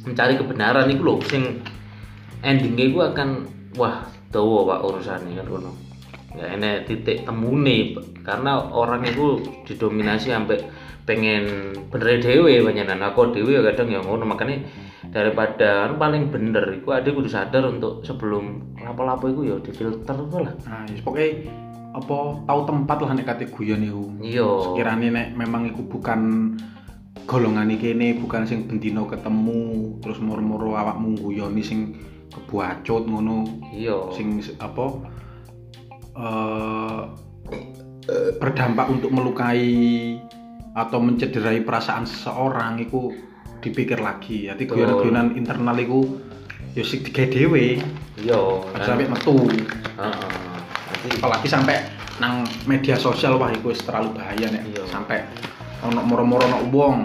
mencari 0.06 0.36
kebenaran 0.36 0.92
iku 0.92 1.02
lho 1.04 1.16
sing 1.26 1.64
endingnya 2.44 2.92
iku 2.92 3.00
akan 3.10 3.30
wah 3.80 4.06
dawa 4.30 4.76
pak 4.76 4.80
urusannya 4.84 5.40
kan 5.40 5.48
ngono 5.48 5.85
ya 6.36 6.56
ini 6.56 6.84
titik 6.88 7.24
temune 7.24 7.96
karena 8.24 8.60
orang 8.72 9.04
itu 9.08 9.42
didominasi 9.68 10.32
sampai 10.32 10.60
pengen 11.06 11.72
bener 11.94 12.18
dewe 12.18 12.66
banyakan 12.66 13.06
aku 13.06 13.32
dewe 13.32 13.56
ya 13.56 13.62
kadang 13.62 13.94
ya 13.94 14.02
ngono 14.02 14.26
makanya 14.26 14.66
daripada 15.14 15.86
anu 15.86 16.02
paling 16.02 16.34
bener 16.34 16.82
iku 16.82 16.98
ada 16.98 17.08
kudu 17.08 17.30
sadar 17.30 17.64
untuk 17.70 18.02
sebelum 18.02 18.76
lapo-lapo 18.82 19.30
iku 19.30 19.42
ya 19.48 19.56
difilter 19.62 20.18
itu 20.18 20.38
lah. 20.42 20.54
Nah, 20.66 20.84
ya 20.90 21.00
pokoknya 21.00 21.30
apa 21.96 22.18
tahu 22.44 22.60
tempat 22.68 22.98
lah 23.00 23.12
nek 23.16 23.26
kate 23.30 23.46
guyon 23.48 23.86
iku. 23.86 24.04
iya. 24.20 24.44
Sekiranya 24.44 25.08
nek 25.16 25.28
memang 25.40 25.72
iku 25.72 25.88
bukan 25.88 26.20
golongan 27.24 27.72
iki 27.72 27.96
kene 27.96 28.20
bukan 28.20 28.44
sing 28.44 28.68
bendino 28.68 29.08
ketemu 29.08 29.96
terus 30.04 30.20
moro-moro 30.20 30.76
awakmu 30.76 31.16
guyoni 31.18 31.64
sing 31.64 31.96
kebuacut 32.30 33.08
ngono 33.08 33.48
iya. 33.72 34.12
sing 34.12 34.44
apa 34.60 35.00
eh 36.16 37.02
berdampak 38.38 38.88
untuk 38.92 39.10
melukai 39.10 39.66
atau 40.76 41.00
mencederai 41.02 41.64
perasaan 41.66 42.06
seseorang 42.06 42.78
itu 42.78 43.10
dipikir 43.64 43.98
lagi. 43.98 44.46
Jadi 44.52 44.64
Betul. 44.68 44.76
guyonan-guyonan 44.78 45.28
internal 45.40 45.78
iku 45.80 46.06
ya 46.76 46.84
sik 46.84 47.08
Aja 47.10 48.84
kan? 48.84 48.84
sampai 48.84 49.08
metu. 49.10 49.36
Heeh. 49.98 50.56
Jadi 50.92 51.08
Apalagi 51.18 51.48
sampai 51.50 51.78
nang 52.20 52.48
media 52.64 52.96
sosial 52.96 53.36
wah 53.36 53.52
wis 53.52 53.84
terlalu 53.84 54.16
bahaya 54.16 54.48
nek 54.48 54.64
Iya. 54.72 54.84
sampai 54.88 55.28
ono 55.84 56.00
moro-moro 56.08 56.48
ono 56.48 56.60
wong 56.72 56.96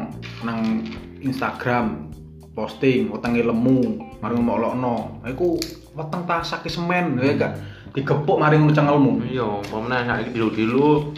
nang 0.46 0.86
Instagram 1.18 2.10
posting 2.54 3.10
wetenge 3.10 3.42
lemu 3.42 3.98
mari 4.22 4.38
ngomolokno 4.38 5.24
iku 5.26 5.58
weteng 5.98 6.22
ta 6.30 6.46
saki 6.46 6.70
semen 6.70 7.18
ya 7.18 7.34
gak 7.34 7.52
digepuk 7.94 8.36
mari 8.38 8.56
ngono 8.58 8.72
cengelmu. 8.74 9.12
Iya 9.26 9.44
umpamanya 9.44 10.16
saiki 10.16 10.30
dulu-dulu 10.34 11.14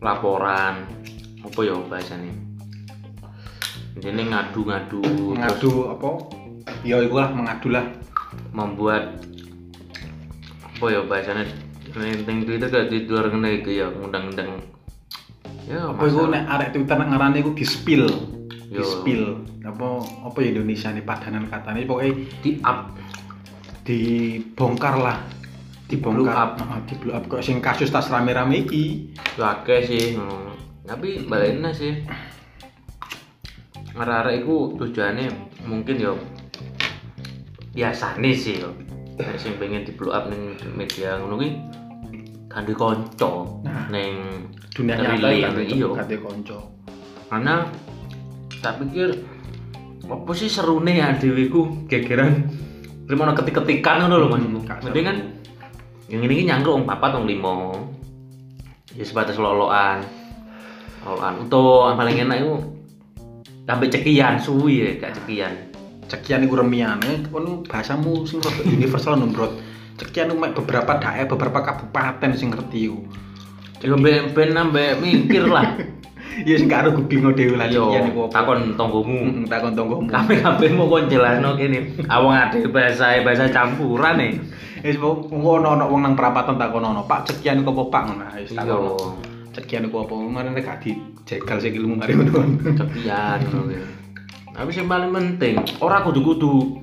laporan. 0.00 0.88
Apa 1.42 1.60
ya 1.66 1.74
bahasanya 1.76 2.32
ini 4.02 4.22
ngadu-ngadu 4.32 5.02
ngadu 5.36 5.70
apa? 5.92 6.10
Ya 6.86 6.98
iku 7.02 7.20
lah 7.20 7.30
mengadu 7.34 7.68
lah. 7.70 7.84
Membuat 8.52 9.20
apa 10.64 10.84
ya 10.88 11.00
bahasanya 11.04 11.44
penting 11.92 12.48
itu 12.48 12.56
gak 12.56 12.88
di 12.88 13.04
luar 13.04 13.28
kena 13.28 13.48
itu 13.52 13.70
ya 13.76 13.92
undang-undang 13.92 14.64
ya 15.68 15.92
apa 15.92 16.02
iku 16.08 16.26
masalah. 16.26 16.32
nek 16.32 16.44
arek 16.48 16.68
Twitter 16.74 16.96
nek 16.98 17.08
ngarane 17.12 17.36
iku 17.38 17.50
di 17.54 17.64
spill. 17.64 18.04
Di 18.72 18.80
Yo. 18.80 18.84
spill. 18.84 19.24
Apa 19.62 19.88
apa 20.26 20.38
Indonesia 20.42 20.88
nih 20.90 21.04
padanan 21.04 21.44
katanya 21.46 21.84
pokoknya 21.86 22.12
di 22.40 22.50
up. 22.64 22.80
dibongkar 23.82 24.94
lah 24.94 25.18
dibongkar 25.92 26.32
up. 26.32 26.50
Heeh, 26.56 26.78
di 26.88 26.94
blow 26.96 27.12
up 27.12 27.24
kok 27.28 27.44
sing 27.44 27.60
kasus 27.60 27.92
tas 27.92 28.08
rame-rame 28.08 28.64
iki 28.64 29.12
ya 29.36 29.60
akeh 29.60 29.80
sih 29.84 30.16
ngono. 30.16 30.56
tapi 30.82 31.28
baliknya 31.28 31.70
sih 31.70 32.02
arah-arah 33.92 34.32
itu 34.32 34.72
tujuannya 34.80 35.28
mungkin 35.68 36.00
ya 36.00 36.12
biasa 37.76 38.16
nih 38.18 38.34
sih 38.34 38.64
yo 38.64 38.72
sing 39.36 39.60
pengen 39.60 39.84
di 39.84 39.92
blow 39.92 40.10
up 40.10 40.32
ning 40.32 40.56
media 40.72 41.20
ngono 41.20 41.36
kuwi 41.38 41.50
kan 42.48 42.64
dikonco 42.64 43.62
Nah. 43.62 43.88
ning 43.92 44.48
dunia 44.72 44.96
nyata 44.96 45.28
kan 45.28 45.52
iya. 45.60 45.88
kate 45.92 46.16
konco 46.18 46.58
karena 47.28 47.68
tak 48.64 48.80
pikir 48.80 49.22
apa 50.08 50.32
sih 50.36 50.48
serune 50.48 50.92
ya 50.92 51.16
dhewe 51.16 51.48
ku 51.48 51.86
gegeran 51.88 52.48
terima 53.06 53.32
ketik-ketikan 53.36 54.08
ngono 54.08 54.16
lho 54.18 54.28
Mas. 54.28 54.42
Mending 54.82 55.04
kan 55.04 55.16
yang 56.12 56.28
ini 56.28 56.44
nyangkruk 56.44 56.76
wong 56.76 56.84
papat 56.84 57.16
wong 57.16 57.24
limo. 57.24 57.72
Ya 58.92 59.02
sebatas 59.08 59.40
loloan. 59.40 60.04
Loloan. 61.08 61.48
Untuk 61.48 61.88
yang 61.88 61.96
paling 61.96 62.16
enak 62.28 62.36
itu 62.44 62.54
sampai 63.64 63.88
cekian 63.88 64.36
suwi 64.36 64.74
ya, 64.84 64.90
gak 65.00 65.16
cekian. 65.16 65.72
cekian 66.12 66.44
iku 66.44 66.60
remiane 66.60 67.24
kon 67.32 67.64
bahasamu 67.64 68.28
sing 68.28 68.44
universal 68.68 69.16
no 69.16 69.32
bro 69.32 69.48
cekian 69.96 70.28
mek 70.36 70.52
beberapa 70.52 71.00
daerah 71.00 71.24
beberapa 71.24 71.64
kabupaten 71.64 72.36
sing 72.36 72.52
ngerti 72.52 72.78
iku 72.84 73.00
Ya 73.82 73.90
ben 73.98 74.30
ben 74.30 74.54
mikir 75.02 75.50
lah. 75.50 75.74
ya 76.48 76.54
sing 76.56 76.68
gak 76.68 76.88
gue 76.92 77.04
bingung 77.04 77.36
dhewe 77.36 77.60
lah 77.60 77.68
Yo, 77.68 77.92
apa 77.92 78.28
takon 78.32 78.72
tonggomu. 78.74 79.44
Takon 79.46 79.76
tonggomu 79.76 80.08
Kabeh-kabeh 80.08 80.68
mau 80.72 80.88
kon 80.88 81.06
jelasno 81.06 81.54
kene. 81.54 81.92
Awang 82.08 82.48
ade 82.48 82.64
bahasa 82.72 83.20
bahasa 83.20 83.48
campuran 83.52 84.16
nih. 84.16 84.32
wis 84.82 84.98
engko 84.98 85.62
ono 85.62 85.78
ono 85.78 85.84
wong 85.86 86.02
nang 86.02 86.14
perapatan 86.18 86.58
takon 86.58 86.82
ono 86.82 87.06
Pak 87.06 87.30
cekian 87.30 87.62
apa 87.62 87.70
Pak 87.86 88.02
ngono 88.02 88.24
wis 88.34 88.50
Iya, 88.50 88.66
takon 88.66 89.14
cekian 89.54 89.86
iku 89.86 89.96
apa 90.02 90.14
ngono 90.16 90.48
nek 90.50 90.64
gak 90.66 90.78
dijegal 90.82 91.58
sing 91.62 91.72
ilmu 91.78 91.94
mari 91.94 92.18
ngono 92.18 92.34
cekian 92.74 93.38
ngono. 93.46 93.78
Tapi 94.52 94.68
sing 94.68 94.84
paling 94.84 95.14
penting, 95.14 95.56
ora 95.80 96.04
kudu-kudu 96.04 96.82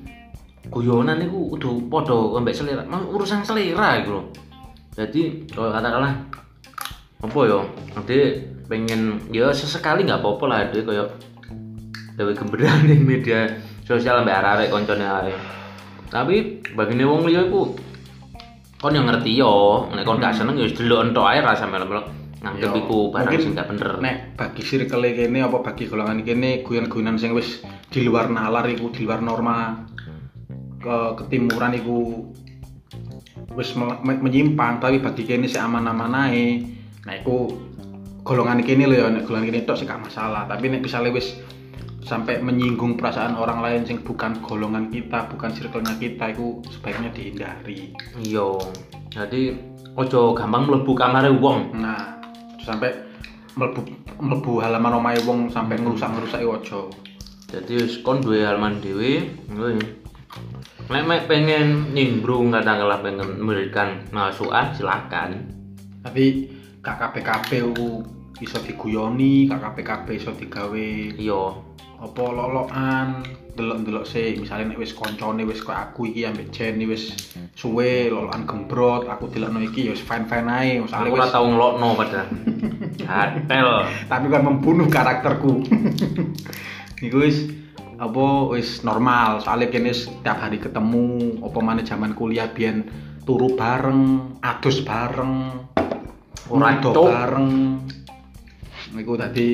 guyonan 0.74 1.22
iku 1.22 1.54
kudu 1.54 1.86
padha 1.86 2.16
ambek 2.40 2.56
selera. 2.56 2.82
Mang 2.88 3.06
urusan 3.12 3.44
selera 3.44 4.00
iku 4.00 4.10
lho. 4.16 4.22
Jadi 4.96 5.46
kalau 5.52 5.70
katakanlah 5.70 6.12
apa 7.20 7.38
ya, 7.46 7.60
ade 8.00 8.18
pengen 8.70 9.18
ya 9.34 9.50
sesekali 9.50 10.06
nggak 10.06 10.22
apa-apa 10.22 10.44
lah 10.46 10.58
ade 10.70 10.86
koyo 10.86 11.10
dewe 12.14 12.32
gemberan 12.38 12.86
di 12.86 12.94
media 13.02 13.50
sosial 13.82 14.22
ambek 14.22 14.38
arek-arek 14.38 14.68
koncone 14.70 15.02
ae. 15.02 15.34
Tapi 16.06 16.62
bagine 16.78 17.02
wong 17.02 17.26
liya 17.26 17.50
iku 17.50 17.74
kon 18.78 18.94
yang 18.94 19.10
ngerti 19.10 19.36
yo, 19.36 19.86
nek 19.90 20.06
kon 20.06 20.22
gak 20.22 20.38
seneng 20.38 20.56
ya 20.56 20.64
wis 20.64 20.78
delok 20.78 21.10
entok 21.10 21.26
ae 21.26 21.42
rasa 21.42 21.66
melok-melok 21.66 22.06
nganggep 22.40 22.72
Yo, 22.72 22.80
iku 22.80 22.98
barang 23.12 23.36
sing 23.36 23.52
gak 23.52 23.68
bener. 23.68 24.00
nek 24.00 24.16
bagi 24.40 24.62
circle 24.64 25.12
kene 25.12 25.44
apa 25.44 25.60
bagi 25.60 25.84
golongan 25.84 26.24
kene 26.24 26.64
guyon-guyonan 26.64 27.20
sing 27.20 27.36
wis 27.36 27.60
di 27.92 28.00
luar 28.08 28.32
nalar 28.32 28.64
iku 28.64 28.88
di 28.88 29.04
luar 29.04 29.20
norma 29.20 29.84
ke 30.80 30.96
ketimuran 31.20 31.76
iku 31.76 32.32
wis 33.52 33.76
menyimpang 33.76 34.80
tapi 34.80 35.04
bagi 35.04 35.28
kene 35.28 35.44
sih 35.44 35.60
aman-aman 35.60 36.32
ae 36.32 36.64
nah 37.04 37.12
iku 37.20 37.52
golongan 38.22 38.60
kene 38.60 38.84
lho 38.86 38.96
ya 39.00 39.08
nek 39.08 39.24
golongan 39.24 39.48
kene 39.48 39.60
tok 39.64 39.76
sih 39.80 39.86
gak 39.88 40.00
masalah 40.00 40.44
tapi 40.44 40.68
nek 40.68 40.84
misalnya 40.84 41.14
wis 41.14 41.40
sampai 42.04 42.40
menyinggung 42.40 42.96
perasaan 42.96 43.36
orang 43.36 43.60
lain 43.60 43.82
sing 43.84 44.00
bukan 44.02 44.40
golongan 44.42 44.88
kita 44.88 45.28
bukan 45.30 45.52
circle-nya 45.52 45.94
kita 46.00 46.32
itu 46.32 46.58
sebaiknya 46.72 47.12
dihindari 47.12 47.92
Iya. 48.18 48.56
Jadi 49.10 49.54
ojo 49.94 50.34
gampang 50.34 50.66
mlebu 50.66 50.92
kamare 50.96 51.30
wong. 51.30 51.76
nah 51.76 52.18
sampai 52.62 52.90
mlebu 53.54 53.80
mlebu 54.20 54.52
halaman 54.62 54.98
omahe 54.98 55.20
wong 55.22 55.50
sampai 55.50 55.78
ngerusak-ngerusak 55.78 56.42
ojo 56.42 56.90
Jadi 57.50 57.82
kon 58.06 58.22
duwe 58.22 58.46
halaman 58.46 58.78
ngono 58.80 59.66
ya. 59.74 59.86
Nek 60.90 61.06
mek 61.06 61.22
pengen 61.30 61.94
nimbrung 61.94 62.50
katakanlah 62.54 63.02
pengen 63.02 63.38
memberikan 63.38 64.06
masukan 64.10 64.74
silakan. 64.74 65.46
tapi 66.00 66.48
KKPKP 66.80 67.50
ku 67.76 68.00
iso 68.40 68.58
diguyoni 68.64 69.48
KKPKP 69.48 70.06
iso 70.16 70.32
digawe 70.32 70.88
Iya. 71.16 71.44
apa 72.00 72.22
lolokan 72.32 73.20
delok-delok 73.52 74.08
sih 74.08 74.40
misalnya 74.40 74.72
nek 74.72 74.80
wis 74.80 74.96
koncone 74.96 75.44
wis 75.44 75.60
kok 75.60 75.76
aku 75.76 76.08
iki 76.08 76.24
ambek 76.24 76.48
Jenny 76.48 76.88
wis 76.88 77.12
suwe 77.52 78.08
lolokan 78.08 78.48
gembrot 78.48 79.04
aku 79.04 79.28
delokno 79.28 79.60
iki 79.60 79.84
ya 79.84 79.92
wis 79.92 80.00
fine-fine 80.00 80.48
ae 80.48 80.80
Aku 80.80 81.12
ora 81.12 81.28
tau 81.28 81.44
ngelokno 81.44 81.88
padahal. 81.92 82.28
Gatel. 83.04 83.68
tapi 84.08 84.26
kan 84.32 84.42
membunuh 84.48 84.88
karakterku 84.88 85.60
iku 87.04 87.16
wis 87.20 87.52
apa 88.00 88.24
wis 88.48 88.80
normal 88.80 89.44
soalnya 89.44 89.68
kene 89.68 89.92
wis 89.92 90.08
tiap 90.24 90.40
hari 90.40 90.56
ketemu 90.56 91.36
apa 91.44 91.58
mana 91.60 91.84
zaman 91.84 92.16
kuliah 92.16 92.48
biyen 92.48 92.88
turu 93.28 93.52
bareng 93.60 94.32
adus 94.40 94.80
bareng 94.80 95.68
Ora, 96.50 96.82
Cuk. 96.82 96.94
bareng 96.98 97.50
iku 98.98 99.14
tadi 99.14 99.48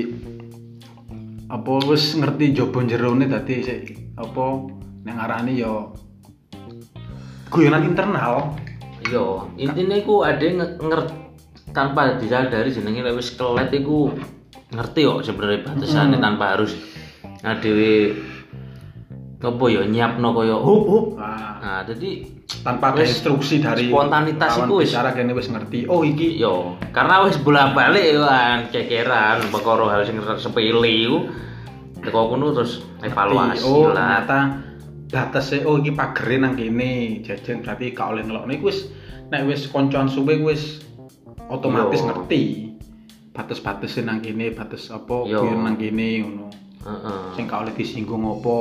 apa 1.46 1.72
wis 1.86 2.16
ngerti 2.16 2.56
jaba 2.56 2.80
jerone 2.88 3.28
dadi 3.28 3.62
sik 3.62 4.16
apa 4.16 4.44
nek 5.04 5.14
ngarani 5.14 5.52
ya 5.60 5.92
guyonan 7.52 7.86
internal 7.86 8.56
Iya, 9.06 9.46
intinya 9.54 9.94
iku 9.94 10.26
ada 10.26 10.42
nger 10.66 11.00
tanpa 11.70 12.18
disadari 12.18 12.74
jenenge 12.74 13.06
lek 13.06 13.14
wis 13.14 13.38
kelet 13.38 13.70
iku 13.70 14.10
ngerti 14.74 15.06
kok 15.06 15.22
sebenarnya 15.22 15.62
batasannya 15.62 16.18
tanpa 16.18 16.58
harus 16.58 16.74
ngadewe 17.46 18.18
apa 19.38 19.64
ya 19.70 19.86
nyiapno 19.86 20.28
kaya 20.34 20.58
hup 20.58 20.82
hup. 20.90 21.06
Nah, 21.22 21.86
jadi 21.86 22.26
tanpa 22.46 22.94
ada 22.94 23.02
instruksi 23.02 23.58
dari 23.58 23.90
spontanitas 23.90 24.54
iku 24.62 24.78
wis. 24.78 24.94
bicara 24.94 25.10
kene 25.10 25.34
wis 25.34 25.50
ngerti 25.50 25.90
oh 25.90 26.06
iki 26.06 26.38
yo 26.38 26.78
karena 26.94 27.26
wis 27.26 27.34
bolak-balik 27.42 28.22
kan 28.22 28.70
cekeran 28.70 29.50
perkara 29.50 29.84
hal 29.90 30.02
sing 30.06 30.22
sepele 30.38 30.86
iku 30.86 31.18
teko 32.06 32.30
kono 32.30 32.54
terus 32.54 32.86
evaluasi 33.02 33.66
oh 33.66 33.90
lah. 33.90 34.22
ternyata 34.22 34.38
batasnya 35.10 35.66
oh 35.66 35.82
iki 35.82 35.90
pagere 35.90 36.38
nang 36.38 36.54
kene 36.54 37.18
jajan 37.26 37.66
berarti 37.66 37.90
gak 37.90 38.08
oleh 38.14 38.22
ngelokno 38.22 38.52
iku 38.54 38.70
wis 38.70 38.94
nek 39.34 39.42
wis 39.50 39.66
koncoan 39.66 40.06
suwe 40.06 40.38
wis 40.38 40.86
otomatis 41.50 41.98
Yo. 41.98 42.06
ngerti 42.14 42.42
batas-batasnya 43.34 44.06
nang 44.06 44.22
kene 44.22 44.54
batas 44.54 44.94
apa 44.94 45.26
Yo. 45.26 45.42
guyon 45.42 45.66
nang 45.66 45.74
kene 45.74 46.22
ngono 46.22 46.46
Heeh. 46.86 47.18
sing 47.34 47.50
gak 47.50 47.66
oleh 47.66 47.74
disinggung 47.74 48.22
apa 48.22 48.58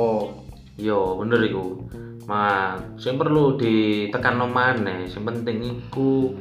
Yo 0.76 1.16
bener 1.24 1.40
iku. 1.40 1.88
Ma, 2.26 2.74
sing 2.98 3.14
perlu 3.14 3.54
ditekan 3.54 4.42
maneh, 4.50 5.06
sing 5.06 5.22
penting 5.22 5.62
iku 5.62 6.34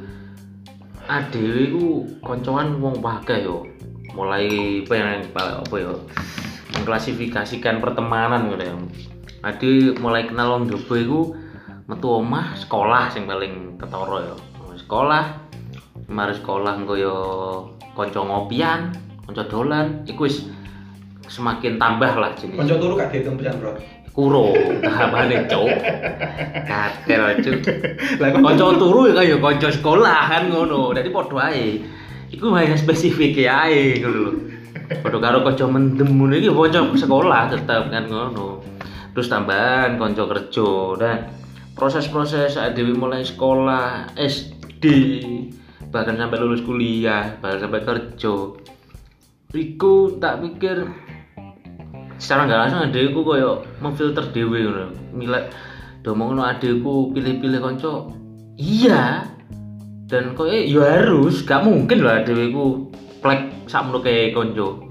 adewe 1.06 1.62
iku 1.70 1.86
koncoan 2.26 2.82
wong 2.82 2.98
akeh 3.06 3.46
yo. 3.46 3.62
Mulai 4.18 4.82
pengen 4.90 5.30
apa 5.38 5.76
yo 5.78 6.10
mengklasifikasikan 6.74 7.80
pertemanan 7.80 8.50
ngono 8.50 8.64
ya. 8.66 8.76
Ade 9.46 9.94
mulai 10.02 10.26
kenal 10.26 10.58
wong 10.58 10.74
jobo 10.74 10.94
iku 10.98 11.20
metu 11.86 12.10
omah 12.10 12.58
sekolah 12.58 13.14
sing 13.14 13.30
paling 13.30 13.78
ketara 13.78 14.34
yo. 14.34 14.38
Sekolah 14.74 15.38
mari 16.10 16.34
sekolah 16.34 16.82
engko 16.82 16.98
yo 16.98 17.16
kanca 17.94 18.26
ngopian, 18.26 18.90
kanca 19.30 19.46
dolan 19.46 20.02
iku 20.10 20.26
semakin 21.26 21.78
tambah 21.82 22.14
lah 22.18 22.34
jenis 22.38 22.58
Konco 22.58 22.76
turu 22.78 22.96
dihitung 22.98 23.38
Bro. 23.38 23.78
Kuro. 24.16 24.56
Tahabane 24.80 25.44
cuk. 25.52 25.68
Katel 26.64 27.24
cuk. 27.44 27.60
Kanca 28.24 28.66
turu 28.80 29.12
ya 29.12 29.36
kanca 29.38 29.68
sekolah 29.68 30.32
kan 30.32 30.44
ngono. 30.48 30.96
Dadi 30.96 31.12
padha 31.12 31.52
ae. 31.52 31.84
Iku 32.32 32.56
hanya 32.56 32.80
spesifik 32.80 33.36
ya 33.44 33.68
ae 33.68 34.00
ngono 34.00 34.20
lho. 34.24 34.32
Padha 35.04 35.18
karo 35.20 35.44
kanca 35.44 35.68
mendem 35.68 36.10
ngono 36.16 36.34
iki 36.40 36.48
kanca 36.48 36.80
sekolah 36.96 37.52
tetep 37.52 37.92
kan 37.92 38.08
ngono. 38.08 38.64
Terus 39.12 39.28
tambahan 39.28 40.00
kanca 40.00 40.24
kerja 40.24 40.70
dan 40.96 41.20
proses-proses 41.76 42.56
saat 42.56 42.72
dewi 42.72 42.96
mulai 42.96 43.28
sekolah 43.28 44.16
SD 44.16 44.86
bahkan 45.92 46.16
sampai 46.16 46.40
lulus 46.40 46.64
kuliah 46.64 47.36
bahkan 47.44 47.68
sampai 47.68 47.84
kerja. 47.84 48.36
Iku 49.56 50.20
tak 50.20 50.44
pikir 50.44 50.84
secara 52.18 52.48
nggak 52.48 52.60
langsung 52.66 52.82
adekku 52.88 53.22
koyo 53.22 53.64
memfilter 53.84 54.26
dewe 54.32 54.66
ngono. 54.66 54.86
Milih 55.16 55.46
domong 56.06 56.40
adekku 56.40 57.12
pilih-pilih 57.16 57.60
konco 57.60 58.14
iya. 58.60 59.26
Dan 60.06 60.38
kok 60.38 60.46
eh 60.46 60.70
ya 60.70 61.02
harus 61.02 61.42
gak 61.42 61.66
mungkin 61.66 62.06
lah 62.06 62.22
adekku 62.22 62.94
plek 63.26 63.66
sakmono 63.66 64.06
kayak 64.06 64.38
konco 64.38 64.86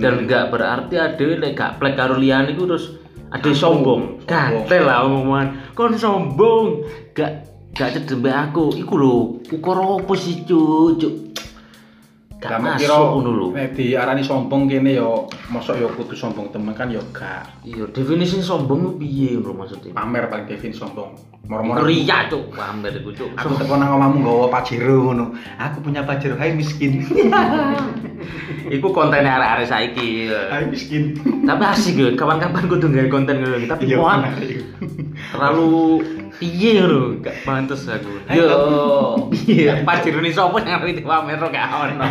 dan 0.00 0.24
nggak 0.24 0.48
berarti 0.48 0.96
adewe 0.96 1.36
lek 1.36 1.52
gak 1.52 1.76
plek 1.76 1.92
karo 1.92 2.16
liyane 2.16 2.56
terus 2.56 2.96
ade 3.28 3.52
sombong. 3.52 4.24
gatel 4.24 4.88
lah 4.88 5.04
omongan. 5.04 5.76
Kon 5.76 5.92
sombong. 5.96 6.88
Gak 7.12 7.44
gak 7.76 8.00
cedembe 8.00 8.32
aku. 8.32 8.72
Iku 8.76 8.94
lho 8.96 9.16
ukara 9.52 9.84
opo 9.84 10.16
sih 10.16 10.44
cuk 10.48 11.35
gak 12.36 12.60
masuk 12.60 13.24
lho 13.24 13.48
nek 13.56 13.72
diarani 13.72 14.20
sombong 14.20 14.68
kene 14.68 14.92
yo 14.92 15.24
mosok 15.48 15.80
yo 15.80 15.88
kudu 15.96 16.12
sombong 16.12 16.52
temen 16.52 16.76
kan 16.76 16.92
yo 16.92 17.00
gak 17.10 17.48
iya 17.64 17.88
definisi 17.88 18.44
sombong 18.44 18.84
ku 18.84 18.90
piye 19.00 19.40
bro 19.40 19.56
maksudnya 19.56 19.96
pamer 19.96 20.28
paling 20.28 20.44
definisi 20.44 20.80
sombong. 20.80 21.16
Moro-moro 21.46 21.86
ria 21.86 22.26
cuk 22.26 22.52
pamer 22.52 22.90
iku 23.00 23.14
cuk 23.14 23.30
aku 23.38 23.54
teko 23.56 23.78
nang 23.78 23.94
omahmu 23.96 24.18
nggawa 24.26 24.46
pajero 24.50 24.98
ngono. 25.06 25.30
Aku 25.62 25.78
punya 25.78 26.02
pajero, 26.02 26.34
hai 26.36 26.50
miskin. 26.52 27.06
iku 28.76 28.90
konten 28.90 29.22
arek-arek 29.22 29.66
saiki 29.70 30.26
ya. 30.26 30.50
hai 30.50 30.66
miskin. 30.66 31.14
tapi 31.46 31.62
asik 31.62 31.94
ya 31.94 32.10
kapan-kapan 32.18 32.66
kudu 32.66 32.90
gawe 32.90 33.08
konten 33.08 33.38
ngono 33.38 33.62
tapi 33.62 33.86
Iya, 33.86 34.02
bener, 34.02 34.34
iya. 34.42 34.62
terlalu 35.30 36.02
piye 36.36 36.80
ngono 36.80 37.20
gak 37.24 37.44
pantes 37.48 37.88
aku. 37.88 38.12
Yo. 38.32 38.48
Iya. 39.46 39.82
Pajirune 39.88 40.28
sapa 40.32 40.60
yang 40.60 40.84
ngerti 40.84 41.02
pamer 41.02 41.40
gak 41.48 41.68
ono. 41.72 42.06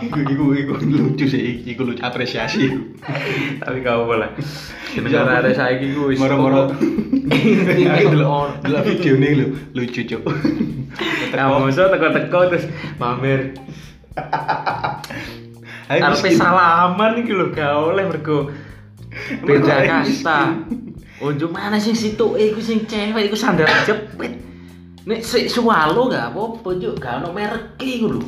Iku 0.00 0.22
iku 0.24 0.44
iku 0.56 0.72
lucu 0.80 1.24
sih, 1.28 1.60
iku 1.68 1.84
lucu 1.84 2.00
apresiasi. 2.00 2.72
tapi 3.60 3.84
gak 3.84 4.00
apa 4.00 4.14
lah. 4.16 4.30
Jeneng 4.96 5.12
arek 5.12 5.54
saiki 5.54 5.92
ku 5.92 6.10
wis 6.10 6.18
Moro-moro. 6.18 6.72
Aku 6.72 8.08
lho 8.10 8.10
delok 8.10 8.64
delok 8.64 8.82
videone 8.88 9.28
lho, 9.36 9.46
lucu 9.76 10.00
cuk. 10.08 10.22
kamu 11.30 11.70
iso 11.70 11.86
teko-teko 11.86 12.38
terus 12.50 12.66
pamer 12.98 13.54
Arepe 15.90 16.30
salaman 16.34 17.22
iki 17.22 17.32
lho 17.34 17.50
gak 17.52 17.70
oleh 17.70 18.04
mergo. 18.08 18.50
Beda 19.42 19.76
kasta. 19.84 20.54
Unjuk 21.20 21.52
mana 21.52 21.76
sing 21.76 21.92
situ 21.92 22.32
iku 22.32 22.60
sing 22.64 22.88
cewek 22.88 23.28
iku 23.28 23.36
sandal 23.36 23.68
jepit. 23.84 24.40
Nek 25.04 25.20
sik 25.20 25.52
swalo 25.52 26.08
gak 26.08 26.32
apa-apa 26.32 26.80
juk 26.80 26.96
gak 26.96 27.20
ono 27.20 27.36
merek 27.36 27.76
lho. 27.76 28.24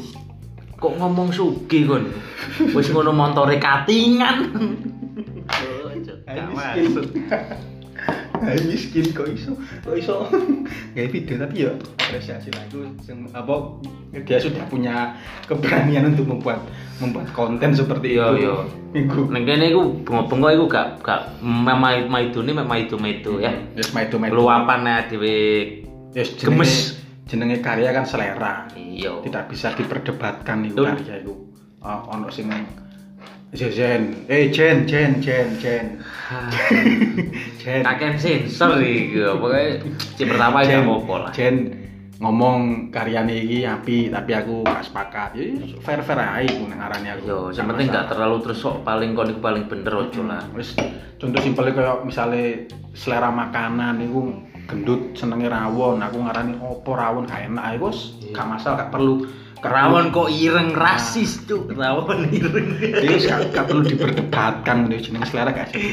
Kok 0.76 1.00
ngomong 1.00 1.33
sugih 1.33 1.88
kon. 1.88 2.05
Wis 2.76 2.92
ngono 2.92 3.16
montore 3.16 3.57
katingan. 3.57 4.37
Oh, 5.52 5.92
gak 6.24 6.48
masuk. 6.55 7.12
Hai 8.42 8.59
miskin 8.66 9.14
kok 9.14 9.31
iso 9.31 9.55
kok 9.87 9.94
iso 9.94 10.26
gawe 10.96 11.09
video 11.12 11.38
tapi 11.38 11.62
ya 11.62 11.70
apresiasi 11.78 12.50
lah 12.50 12.66
itu 12.66 12.83
apa 13.31 13.55
dia 14.26 14.42
sudah 14.42 14.66
punya 14.66 15.14
keberanian 15.46 16.11
untuk 16.11 16.26
membuat 16.26 16.59
membuat 17.02 17.28
konten 17.34 17.74
seperti 17.74 18.14
Iya, 18.14 18.26
itu. 18.32 18.38
iya. 18.46 18.54
Iku. 19.02 19.20
Neng 19.28 19.42
kene 19.42 19.74
iku 19.74 19.82
bengok-bengok 20.06 20.50
iku 20.54 20.64
gak 20.70 20.86
gak 21.02 21.20
maidune 22.06 22.50
mek 22.54 22.68
maidu-maidu 22.70 23.42
ya. 23.42 23.50
Yes, 23.74 23.90
maido 23.90 24.22
maido. 24.22 24.38
Luapan 24.38 24.86
dhewe 25.10 25.36
Yes, 26.14 26.38
gemes. 26.38 27.02
jenenge 27.26 27.58
karya 27.64 27.90
kan 27.90 28.06
selera. 28.06 28.68
Iya. 28.78 29.18
Tidak 29.24 29.44
bisa 29.50 29.74
diperdebatkan 29.74 30.62
itu 30.68 30.84
karya 30.86 31.24
itu. 31.24 31.34
Oh, 31.82 31.98
ono 32.14 32.30
sing 32.30 32.46
Jen, 33.52 34.24
eh 34.32 34.48
Jen, 34.48 34.88
Jen, 34.88 35.20
Jen, 35.20 35.60
Jen, 35.60 36.00
Jen. 37.60 37.84
Kakek 37.84 38.16
sensor 38.16 38.80
iki, 38.80 39.20
pokoknya 39.20 39.84
si 40.16 40.24
pertama 40.24 40.64
gak 40.64 40.80
apa-apa 40.80 41.14
lah. 41.28 41.30
Jen 41.36 41.68
ngomong 42.22 42.94
karyane 42.94 43.35
iki 43.35 43.66
api 43.66 44.06
tapi 44.14 44.30
aku 44.30 44.62
gak 44.62 44.87
sepakat. 44.87 45.35
Ya 45.35 45.58
fair 45.82 46.06
fair 46.06 46.22
ae 46.22 46.46
ku 46.46 46.70
nang 46.70 46.78
arane 46.78 47.18
aku. 47.18 47.26
Yo, 47.26 47.38
yang 47.50 47.66
penting 47.74 47.90
gak 47.90 48.14
terlalu 48.14 48.38
terus 48.46 48.62
sok 48.62 48.87
paling 48.87 49.18
kon 49.18 49.35
iku 49.35 49.42
paling 49.42 49.66
bener 49.66 49.90
ojo 49.90 50.22
lah. 50.22 50.46
Wis 50.54 50.78
contoh 51.18 51.42
simpelnya 51.42 51.74
kayak 51.74 52.06
misalnya 52.06 52.70
selera 52.94 53.35
makanan 53.35 53.98
iku 54.06 54.38
gendut 54.70 55.18
senenge 55.18 55.50
rawon, 55.50 55.98
aku 55.98 56.22
ngarani 56.22 56.54
opo 56.62 56.94
rawon 56.94 57.26
gak 57.26 57.50
enak 57.50 57.74
iku 57.74 57.90
wis 57.90 58.14
Iya. 58.22 58.38
gak 58.38 58.46
masalah 58.48 58.76
gak 58.87 58.92
perlu 58.94 59.14
Rawon 59.62 60.11
kok 60.11 60.26
ireng 60.26 60.74
rasis 60.74 61.46
cuk, 61.46 61.70
rawon 61.78 62.26
ireng. 62.35 62.82
Iya, 62.82 63.14
gak, 63.22 63.54
gak 63.54 63.66
perlu 63.70 63.87
diperdebatkan 63.87 64.90
gitu 64.90 65.14
jeneng 65.14 65.22
selera 65.22 65.54
gak 65.54 65.70
bisa 65.70 65.87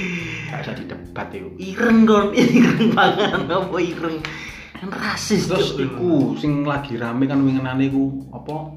gak 0.49 0.59
bisa 0.65 0.73
didebat 0.73 1.27
itu. 1.29 1.49
Ireng 1.61 2.09
kon, 2.09 2.33
ireng 2.57 2.97
pangan 2.97 3.45
apa 3.45 3.77
ireng. 3.77 4.25
Kan 4.79 4.89
rasis 4.89 5.51
Terus 5.51 5.75
iku 5.75 6.33
sing 6.39 6.63
lagi 6.63 6.95
rame 6.95 7.27
kan 7.27 7.43
wingenane 7.43 7.91
iku 7.91 8.23
apa? 8.31 8.71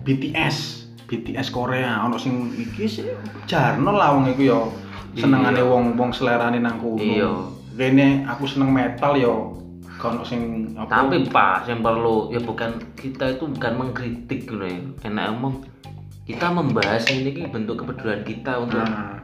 BTS, 0.00 0.56
BTS 1.04 1.48
Korea 1.52 2.04
ono 2.04 2.16
sing 2.16 2.52
iki 2.56 2.88
sih 2.88 3.04
jarno 3.44 3.92
lah 3.92 4.16
wong 4.16 4.32
iku 4.32 4.42
ya 4.44 4.60
senengane 5.12 5.60
Iya. 5.60 5.66
wong-wong 5.66 6.10
selerane 6.12 6.60
nang 6.60 6.80
kono. 6.80 7.00
Iya. 7.00 7.32
Rene 7.76 8.24
aku 8.24 8.44
seneng 8.44 8.72
metal 8.72 9.16
ya 9.16 9.32
gak 10.00 10.16
ono 10.16 10.24
sing 10.24 10.72
apa 10.76 11.04
Tapi 11.04 11.28
pas 11.28 11.64
yang 11.68 11.84
perlu 11.84 12.32
ya 12.32 12.40
bukan 12.40 12.80
kita 12.96 13.36
itu 13.36 13.44
bukan 13.44 13.72
mengkritik 13.76 14.48
gitu 14.48 14.56
ya. 14.64 14.80
Enak 15.04 15.24
emang 15.36 15.64
kita 16.24 16.46
membahas 16.48 17.04
ini 17.10 17.34
ki 17.34 17.50
bentuk 17.50 17.82
kepedulian 17.82 18.22
kita 18.22 18.52
untuk 18.62 18.80
Nah, 18.80 19.18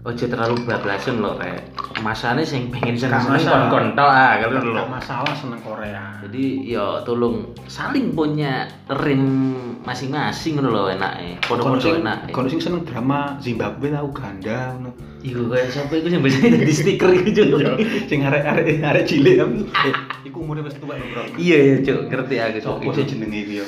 ojo 0.00 0.24
terlalu 0.24 0.64
bablasan 0.64 1.20
loh 1.20 1.36
rek. 1.36 1.76
Masane 2.00 2.40
sing 2.40 2.72
pengen 2.72 2.96
seneng-seneng 2.96 3.68
kon-kon 3.68 3.86
tok 3.92 4.08
ah 4.08 4.40
kalau 4.40 4.56
gak 4.56 4.72
lho. 4.72 4.84
masalah 4.88 5.34
seneng 5.36 5.60
Korea. 5.60 6.16
Jadi 6.24 6.72
ya 6.72 7.04
tolong 7.04 7.52
saling 7.68 8.16
punya 8.16 8.64
rim 8.88 9.52
masing-masing 9.84 10.56
ngono 10.56 10.68
lho 10.72 10.82
enake. 10.96 11.44
Kono 11.44 11.76
Podo-podo 11.76 11.84
sing 11.84 12.00
enake. 12.00 12.32
kono 12.32 12.48
sing 12.48 12.60
seneng 12.64 12.88
drama 12.88 13.36
Zimbabwe 13.44 13.92
tau 13.92 14.08
Uganda 14.08 14.72
ngono. 14.80 14.90
Iku 15.20 15.52
kaya 15.52 15.68
sapa 15.68 15.92
iku 16.00 16.08
sing 16.08 16.24
biasanya 16.24 16.64
di 16.64 16.72
stiker 16.72 17.10
iku 17.12 17.28
Cuk. 17.36 17.60
Sing 18.08 18.24
arek-arek 18.24 18.80
arek 18.80 19.04
cilik 19.04 19.36
eh, 19.36 19.94
iku 20.24 20.40
umure 20.40 20.64
wis 20.64 20.80
tuwek 20.80 20.96
lho, 20.96 21.06
Bro. 21.12 21.22
Iya 21.36 21.58
ya 21.60 21.76
Cuk, 21.84 22.00
ngerti 22.08 22.34
aku. 22.40 22.58
Sopo 22.64 22.88
sih 22.96 23.04
jenenge 23.04 23.44
iki 23.44 23.60
ya? 23.60 23.66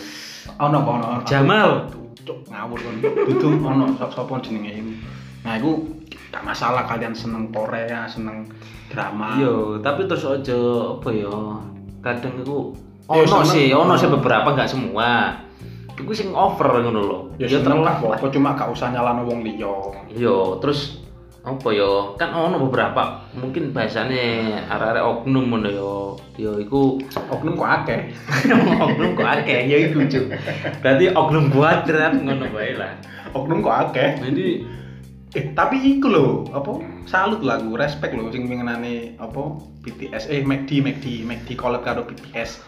Ono 0.65 0.81
apa 0.81 0.91
ono? 0.97 1.07
Jamal. 1.29 1.93
Cuk 2.25 2.49
ngawur 2.49 2.81
kon. 2.81 2.97
Dudu 3.05 3.49
ono 3.61 3.85
sapa 4.01 4.33
jenenge 4.41 4.73
iki. 4.81 4.93
Nah, 5.43 5.59
iku 5.59 5.85
gak 6.33 6.43
masalah 6.43 6.89
kalian 6.89 7.13
seneng 7.13 7.53
Korea, 7.53 8.09
seneng 8.09 8.49
drama. 8.89 9.37
Iya, 9.37 9.85
tapi 9.85 10.09
terus 10.09 10.25
aja 10.25 10.59
apa 10.97 11.09
ya? 11.13 11.37
Kadang 12.01 12.41
iku 12.41 12.73
Ya, 13.13 13.29
ono 13.29 13.45
sih, 13.45 13.69
ono 13.75 13.93
sih 13.99 14.09
beberapa 14.09 14.57
enggak 14.57 14.73
semua. 14.73 15.37
Iku 15.93 16.17
sing 16.17 16.33
over 16.33 16.81
ngono 16.81 17.01
lho. 17.05 17.19
Ya 17.37 17.45
Ya 17.45 17.61
seneng 17.61 17.85
terlalu 17.85 18.09
apa-apa, 18.09 18.27
cuma 18.33 18.57
gak 18.57 18.73
usah 18.73 18.89
nyalano 18.89 19.29
wong 19.29 19.45
liya. 19.45 19.77
Iya, 20.09 20.57
terus 20.65 21.03
apa 21.43 21.69
ya? 21.75 22.17
Kan 22.17 22.31
ono 22.33 22.57
beberapa 22.63 23.27
mungkin 23.37 23.75
bahasane 23.75 24.55
arek-arek 24.71 25.05
oknum 25.05 25.45
ngono 25.53 25.69
ya. 25.69 25.93
Ya 26.41 26.53
iku 26.57 26.97
Oknum 27.29 27.59
kok 27.59 27.71
akeh. 27.83 28.01
oknum 28.87 29.11
kok 29.19 29.29
akeh 29.29 29.61
ya 29.69 29.77
iku. 29.91 29.99
Berarti 30.81 31.05
oknum 31.13 31.53
kuadrat 31.53 32.15
ngono 32.17 32.49
bae 32.55 32.73
lah. 32.79 32.97
Oknum 33.37 33.61
kok 33.61 33.77
akeh. 33.91 34.23
Jadi 34.23 34.47
Eh, 35.33 35.57
tapi 35.57 35.81
iku 35.81 36.13
lho, 36.13 36.45
apa? 36.53 36.77
Salut 37.09 37.41
lah 37.41 37.57
aku, 37.57 37.73
respect 37.81 38.13
lho 38.13 38.29
sing 38.29 38.53
wingenane 38.53 39.17
apa? 39.17 39.57
BTS 39.81 40.29
eh 40.29 40.45
McD, 40.45 40.85
McD, 40.85 41.25
McD 41.25 41.57
collab 41.57 41.81
karo 41.81 42.05
BTS. 42.05 42.61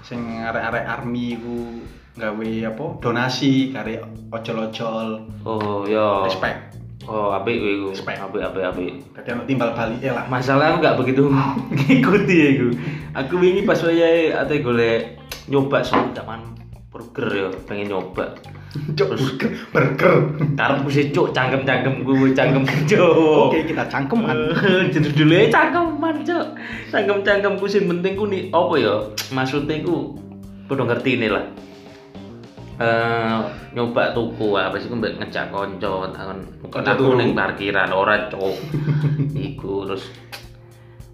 Sing 0.00 0.40
arek-arek 0.40 0.88
army 0.88 1.36
iku 1.36 1.76
gawe 2.16 2.50
apa? 2.72 2.84
Donasi 3.04 3.68
kare 3.68 4.00
ojol-ojol. 4.32 5.28
oh 5.44 5.84
ya. 5.84 6.24
Respect. 6.24 6.80
Oh, 7.04 7.36
apik 7.36 7.60
kowe 7.60 7.68
iku. 7.68 7.88
Respect. 7.92 8.18
Apik 8.24 8.42
apik 8.48 8.64
apik. 8.64 8.92
Dadi 9.12 9.28
ana 9.36 9.44
timbal 9.44 9.70
balike 9.76 10.08
lah. 10.08 10.24
Masalah 10.32 10.72
aku 10.72 10.88
gak 10.88 10.96
begitu 10.96 11.28
ngikuti 11.76 12.34
ya 12.40 12.48
aku. 12.56 12.68
Aku 13.12 13.34
wingi 13.44 13.68
pas 13.68 13.84
wayahe 13.84 14.32
ate 14.32 14.64
golek 14.64 15.20
nyoba 15.52 15.84
soal 15.84 16.16
zaman 16.16 16.56
burger 16.88 17.28
ya 17.28 17.48
pengen 17.68 17.92
nyoba 17.92 18.34
Cuk, 18.96 19.08
burger, 19.16 19.50
burger. 19.72 20.14
karena 20.56 20.88
sih 20.88 21.08
cuk 21.12 21.32
cangkem-cangkem 21.32 22.04
gue 22.04 22.32
cangkem 22.32 22.62
cuk 22.88 23.50
Oke, 23.50 23.64
kita 23.68 23.84
cangkeman. 23.88 24.36
jadi 24.94 25.08
dulu 25.12 25.32
ya 25.32 25.44
cangkeman 25.48 26.16
cuk 26.24 26.46
cangkem-cangkem 26.90 27.52
ku 27.56 27.66
sing 27.66 27.88
penting 27.88 28.12
ku 28.16 28.24
nih 28.28 28.48
apa 28.50 28.74
ya 28.76 28.94
maksudnya 29.32 29.80
ku 29.84 30.16
kudu 30.66 30.82
ngerti 30.82 31.10
ini 31.20 31.28
lah 31.30 31.44
eh 32.76 33.38
nyoba 33.72 34.12
tuku 34.12 34.52
apa 34.52 34.76
sih 34.76 34.92
ku 34.92 35.00
mbek 35.00 35.16
ngejak 35.16 35.48
konco 35.48 36.12
takon 36.12 36.44
kok 36.68 36.80
Ngejak 36.84 36.94
aku 36.96 37.04
turu. 37.08 37.16
ning 37.16 37.32
parkiran 37.32 37.88
ora 37.92 38.28
cuk 38.28 38.56
iku 39.32 39.88
terus 39.88 40.12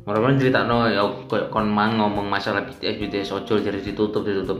cerita 0.02 0.66
no, 0.66 0.90
ya 0.90 1.06
kon 1.46 1.70
mang 1.70 1.94
ngomong 1.94 2.26
masalah 2.26 2.66
BTS 2.66 2.98
BTS 2.98 3.30
ojol 3.38 3.62
jadi 3.62 3.78
ditutup 3.78 4.26
ditutup. 4.26 4.58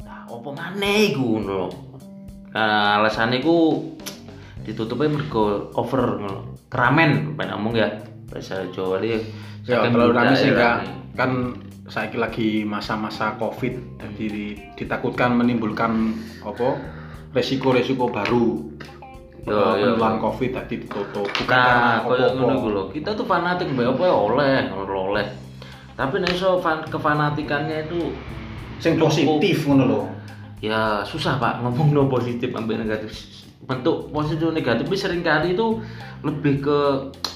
Nah, 0.00 0.24
apa 0.24 0.48
maneh 0.48 1.12
iku 1.12 1.36
ngono. 1.44 1.91
Nah, 2.52 3.00
alasannya 3.00 3.40
iku 3.40 3.80
ditutupnya 4.62 5.08
mergo 5.08 5.72
over. 5.74 6.20
Keramen 6.72 7.36
pengen 7.36 7.60
ngomong 7.60 7.74
ya 7.76 7.88
bahasa 8.32 8.64
Jawa 8.72 9.00
dia. 9.00 9.20
Ya, 9.62 9.78
saking 9.84 9.92
terlalu 9.92 10.12
rame 10.16 10.24
budaya 10.24 10.36
sehingga 10.40 10.70
rame. 10.80 11.14
kan 11.14 11.30
saya 11.92 12.08
lagi 12.16 12.64
masa-masa 12.64 13.36
covid 13.36 14.00
jadi 14.00 14.56
ditakutkan 14.78 15.36
menimbulkan 15.36 16.16
apa 16.40 16.80
resiko-resiko 17.36 18.08
baru 18.08 18.72
Yo, 19.42 19.58
penularan 19.74 20.22
covid 20.22 20.54
tadi 20.54 20.86
ditutup 20.86 21.26
bukan 21.26 21.50
Nah, 21.50 22.00
karena 22.06 22.30
apa-apa. 22.30 22.34
ngono 22.38 22.52
iku 22.54 22.68
lho. 22.70 22.82
Kita 22.94 23.10
tuh 23.18 23.26
fanatik 23.26 23.66
mbak 23.74 23.98
apa 23.98 24.02
ya 24.06 24.14
oleh, 24.14 24.58
oleh. 24.86 25.26
Tapi 25.98 26.14
nek 26.22 26.30
iso 26.32 26.62
fan, 26.62 26.86
kefanatikannya 26.86 27.90
itu 27.90 28.14
sing 28.78 28.96
positif 28.98 29.66
ngono 29.66 29.84
lho 29.84 30.00
ya 30.62 31.02
susah 31.02 31.36
pak 31.36 31.60
ngomong 31.60 31.90
no 31.90 32.02
positif 32.14 32.54
ambil 32.54 32.78
negatif 32.80 33.10
bentuk 33.66 34.08
positif 34.14 34.48
negatif 34.54 34.86
tapi 34.86 34.96
sering 34.96 35.22
kali 35.22 35.58
itu 35.58 35.82
lebih 36.22 36.62
ke 36.62 36.78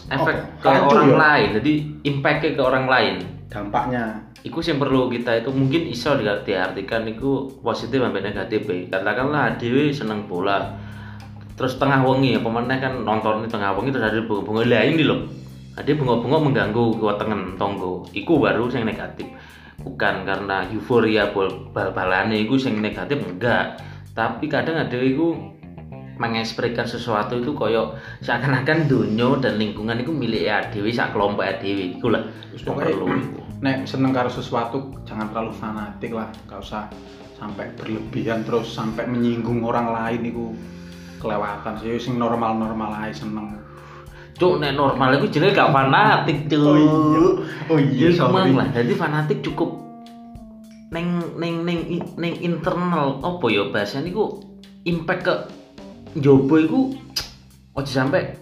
efek 0.07 0.37
Oh, 0.63 0.63
ke 0.63 0.69
orang 0.71 1.11
ya? 1.11 1.17
lain 1.19 1.49
jadi 1.59 1.73
impactnya 2.07 2.51
ke 2.55 2.63
orang 2.63 2.87
lain 2.87 3.15
dampaknya 3.51 4.27
Iku 4.47 4.63
yang 4.63 4.79
perlu 4.79 5.11
kita 5.11 5.43
itu 5.43 5.51
mungkin 5.51 5.91
iso 5.91 6.15
di- 6.15 6.23
diartikan 6.23 7.03
itu 7.03 7.51
positif 7.67 7.99
sampai 7.99 8.23
negatif 8.23 8.63
ya. 8.71 8.79
Katakanlah 8.95 9.59
Dewi 9.59 9.91
seneng 9.91 10.31
bola. 10.31 10.71
Terus 11.59 11.83
tengah 11.83 12.07
wengi 12.07 12.39
ya 12.39 12.41
pemenang 12.47 12.79
kan 12.79 12.95
nonton 13.03 13.43
di 13.43 13.51
tengah 13.51 13.75
wengi 13.75 13.91
terus 13.91 14.07
ada 14.07 14.23
bunga-bunga 14.23 14.63
lah 14.71 14.87
ini 14.87 15.03
loh. 15.03 15.27
Ada 15.75 15.99
bunga-bunga 15.99 16.39
mengganggu 16.47 16.85
kewatengan 16.95 17.59
tonggo. 17.59 18.07
Iku 18.15 18.39
baru 18.39 18.71
yang 18.71 18.87
negatif. 18.87 19.27
Bukan 19.87 20.27
karena 20.27 20.67
euforia 20.67 21.31
bal 21.31 21.71
bal-balane 21.71 22.43
iku 22.43 22.59
yang 22.59 22.83
negatif 22.83 23.23
enggak. 23.23 23.79
Tapi 24.13 24.51
kadang 24.51 24.83
ada 24.83 24.99
iku 24.99 25.39
mengekspresikan 26.17 26.89
sesuatu 26.89 27.39
itu 27.39 27.53
koyo 27.53 27.95
seakan-akan 28.25 28.89
dunia 28.89 29.37
dan 29.39 29.61
lingkungan 29.61 30.01
itu 30.01 30.11
milik 30.11 30.49
ya 30.49 30.65
dewi 30.73 30.89
sak 30.89 31.13
kelompok 31.13 31.45
ya 31.45 31.61
dewi 31.61 32.01
iku 32.01 32.09
lah 32.09 32.25
perlu 32.57 33.05
nek 33.65 33.85
seneng 33.85 34.17
karo 34.17 34.33
sesuatu 34.33 34.97
jangan 35.05 35.29
terlalu 35.29 35.53
fanatik 35.53 36.17
lah 36.17 36.33
gak 36.49 36.61
usah 36.65 36.89
sampai 37.37 37.69
berlebihan 37.77 38.41
terus 38.49 38.73
sampai 38.73 39.05
menyinggung 39.05 39.61
orang 39.61 39.93
lain 39.93 40.25
itu 40.25 40.57
kelewatan. 41.21 41.77
Sih 41.81 42.01
sing 42.01 42.17
normal-normal 42.17 42.97
aja 42.97 43.25
seneng 43.25 43.61
Cuk, 44.37 44.61
nek 44.61 44.77
normal 44.77 45.17
itu 45.17 45.41
jenenge 45.41 45.57
gak 45.57 45.73
fanatik, 45.73 46.45
cuk. 46.47 46.61
Oh 46.61 46.77
iya. 46.77 47.21
Oh 47.73 47.79
iya, 47.81 48.07
Ya, 48.09 48.09
sorry. 48.13 48.53
lah. 48.53 48.69
Jadi 48.69 48.93
fanatik 48.93 49.41
cukup 49.41 49.87
neng 50.87 51.19
neng 51.35 51.67
neng 51.67 51.99
neng 52.15 52.35
internal 52.39 53.19
apa 53.19 53.47
ya 53.51 53.67
bahasanya 53.75 54.07
niku 54.07 54.39
impact 54.87 55.23
ke 55.27 55.35
jobo 56.23 56.55
iku 56.63 56.81
ojo 57.75 57.91
sampai 57.91 58.39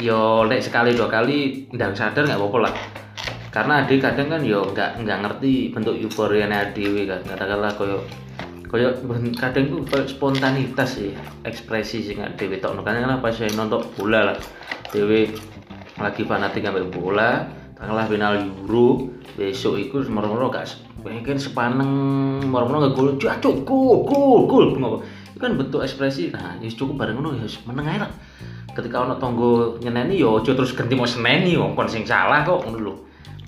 yo 0.00 0.48
nek 0.48 0.64
sekali 0.64 0.96
dua 0.96 1.12
kali 1.12 1.68
ndang 1.76 1.92
sadar 1.92 2.24
nggak 2.24 2.40
apa-apa 2.40 2.58
lah 2.64 2.74
karena 3.52 3.84
adik 3.84 4.00
kadang 4.00 4.28
kan 4.32 4.40
yo 4.40 4.72
nggak 4.72 5.04
nggak 5.04 5.18
ngerti 5.20 5.68
bentuk 5.72 6.00
euforia 6.00 6.48
adewe 6.48 7.04
kan 7.04 7.20
katakanlah 7.28 7.72
koyo 7.76 8.00
ben- 8.70 9.34
kadang 9.36 9.70
tuh 9.70 9.80
koyo 9.86 10.04
spontanitas 10.06 10.98
sih 10.98 11.14
ekspresi 11.46 12.02
sing 12.02 12.18
adewe 12.18 12.58
tok 12.58 12.82
kan 12.82 13.06
apa 13.06 13.30
sih 13.30 13.46
nonton 13.54 13.82
bola 13.94 14.32
lah. 14.32 14.38
Dewe 14.90 15.30
lagi 15.96 16.22
fanatik 16.26 16.66
sampai 16.66 16.86
bola 16.90 17.46
tanggal 17.78 18.06
final 18.10 18.34
Euro. 18.42 19.12
Besok 19.36 19.76
itu 19.76 20.00
moro-moro 20.08 20.48
gak 20.48 20.64
pengen 21.04 21.36
sepaneng 21.36 21.90
moro-moro 22.48 22.88
gak 22.88 22.94
gol. 22.96 23.08
Cacuk 23.20 23.68
gol 23.68 24.08
gol 24.08 24.48
gol. 24.48 24.66
Ngono 24.74 24.98
itu 25.04 25.38
kan 25.38 25.52
bentuk 25.54 25.84
ekspresi. 25.84 26.32
Nah 26.32 26.56
ya 26.58 26.68
cukup 26.72 27.04
bareng 27.04 27.20
ngono 27.20 27.36
ya 27.36 27.46
meneng 27.68 27.86
ae 27.86 27.98
lah. 28.00 28.10
Ketika 28.72 29.04
ono 29.04 29.20
tonggo 29.20 29.76
nyeneni 29.80 30.20
ya 30.20 30.32
aja 30.36 30.52
terus 30.56 30.72
ganti 30.72 30.96
mau 30.96 31.08
seneni 31.08 31.56
wong 31.56 31.76
kon 31.76 31.88
sing 31.88 32.08
salah 32.08 32.42
kok 32.42 32.64
ngono 32.64 32.78
lho. 32.80 32.94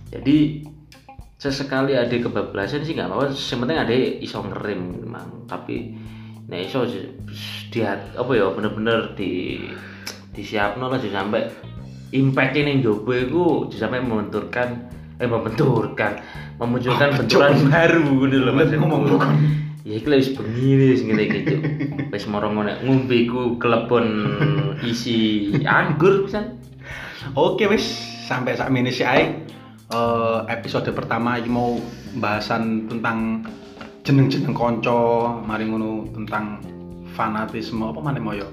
Jadi 0.08 0.64
sesekali 1.38 1.94
ada 1.94 2.10
kebablasan 2.10 2.82
sih 2.82 2.98
nggak 2.98 3.08
apa-apa. 3.08 3.30
Yang 3.30 3.58
penting 3.62 3.78
ada 3.78 3.94
iso 4.18 4.38
ngerem 4.42 4.80
memang 5.06 5.26
tapi 5.46 5.94
nah 6.48 6.58
iso 6.58 6.82
di 7.68 7.80
apa 7.84 8.30
ya 8.32 8.48
bener-bener 8.50 9.12
di 9.14 9.60
disiapno 10.32 10.88
lah 10.88 10.98
sampai 10.98 11.46
impact 12.10 12.56
ini 12.56 12.80
jobo 12.80 13.12
itu 13.12 13.42
sampai 13.70 14.00
membenturkan 14.00 14.88
eh 15.18 15.28
membenturkan 15.28 16.18
memunculkan 16.56 17.10
Apa, 17.12 17.18
benturan. 17.20 17.52
baru 17.68 18.06
gitu 18.24 18.36
loh 18.38 18.52
Lihat 18.54 18.70
ngomong 18.80 19.02
lu 19.06 19.16
kan. 19.18 19.34
ya 19.84 19.98
iki 19.98 20.08
wis 20.08 20.30
bengi 20.32 20.72
wis 20.78 21.00
ngene 21.04 21.22
iki 21.26 21.38
Cuk. 21.44 21.60
wis 22.14 22.24
moro 22.26 22.48
ngene 22.48 22.80
ngombe 22.86 23.14
iku 23.14 23.58
kelebon 23.60 24.06
isi 24.82 25.50
anggur 25.66 26.26
pisan. 26.26 26.56
Oke 27.34 27.68
wis. 27.68 27.86
Sampai 28.28 28.56
saat 28.56 28.68
ini 28.68 28.92
sih 28.92 29.04
ae 29.08 29.32
Eh, 29.88 30.40
episode 30.52 30.92
pertama 30.92 31.40
iki 31.40 31.48
mau 31.48 31.80
bahasan 32.20 32.92
tentang 32.92 33.40
jeneng-jeneng 34.04 34.52
konco, 34.52 35.32
mari 35.48 35.64
ngono 35.64 36.04
tentang 36.12 36.60
fanatisme 37.16 37.88
apa 37.88 37.96
mana 37.96 38.20
mau 38.20 38.36
yo? 38.36 38.52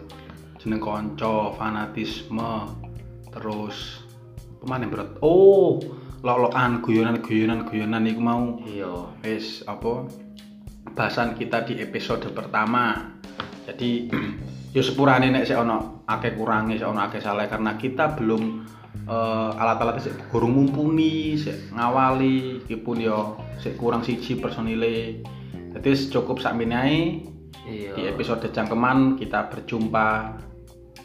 Jeneng 0.64 0.80
konco, 0.80 1.52
fanatisme, 1.60 2.72
terus 3.36 4.00
apa 4.56 4.64
mana 4.64 4.88
bro? 4.88 5.04
Oh, 5.20 5.84
lolokan 6.24 6.80
guyonan 6.80 7.20
guyonan 7.20 7.68
guyonan 7.68 8.08
iku 8.08 8.22
mau 8.24 8.58
iya 8.66 9.14
wis 9.22 9.62
apa 9.70 10.10
bahasan 10.98 11.38
kita 11.38 11.68
di 11.70 11.84
episode 11.84 12.26
pertama 12.34 13.14
jadi 13.70 14.10
yo 14.76 14.82
sepurane 14.82 15.30
nek 15.30 15.46
sik 15.46 15.62
ono 15.62 16.02
akeh 16.10 16.34
kurangi 16.34 16.82
sik 16.82 16.90
ono 16.90 17.06
akeh 17.06 17.22
salah 17.22 17.46
karena 17.46 17.78
kita 17.78 18.18
belum 18.18 18.66
eh, 19.06 19.50
alat-alatnya 19.62 20.10
sik 20.10 20.16
kurang 20.30 20.58
mumpuni 20.58 21.38
sik 21.38 21.74
ngawali 21.74 22.66
iki 22.66 22.82
pun 22.82 23.00
yo 23.00 23.40
sik 23.62 23.78
kurang 23.78 24.02
siji 24.02 24.38
personile. 24.38 25.22
Jadi 25.76 25.92
cukup 26.08 26.40
sak 26.40 26.56
ae 26.56 27.20
iya. 27.68 27.92
di 27.94 28.02
episode 28.08 28.48
cangkeman 28.56 29.20
kita 29.20 29.52
berjumpa 29.52 30.40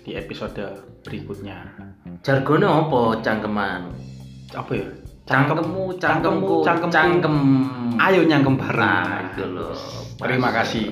di 0.07 0.15
episode 0.15 0.87
berikutnya. 1.03 1.75
Jargonnya 2.23 2.71
apa 2.71 3.19
cangkeman 3.21 3.81
apa 4.55 4.73
ya? 4.75 4.89
Cangkemmu 5.31 5.95
cangkemku 5.99 6.67
cangkemku. 6.67 6.91
cangkem. 6.91 7.37
Ayo 8.03 8.27
nyangkem 8.27 8.59
bareng. 8.59 9.07
Nah 9.07 9.23
itu 9.31 9.45
loh. 9.47 9.75
Terima 10.19 10.51
kasih 10.51 10.91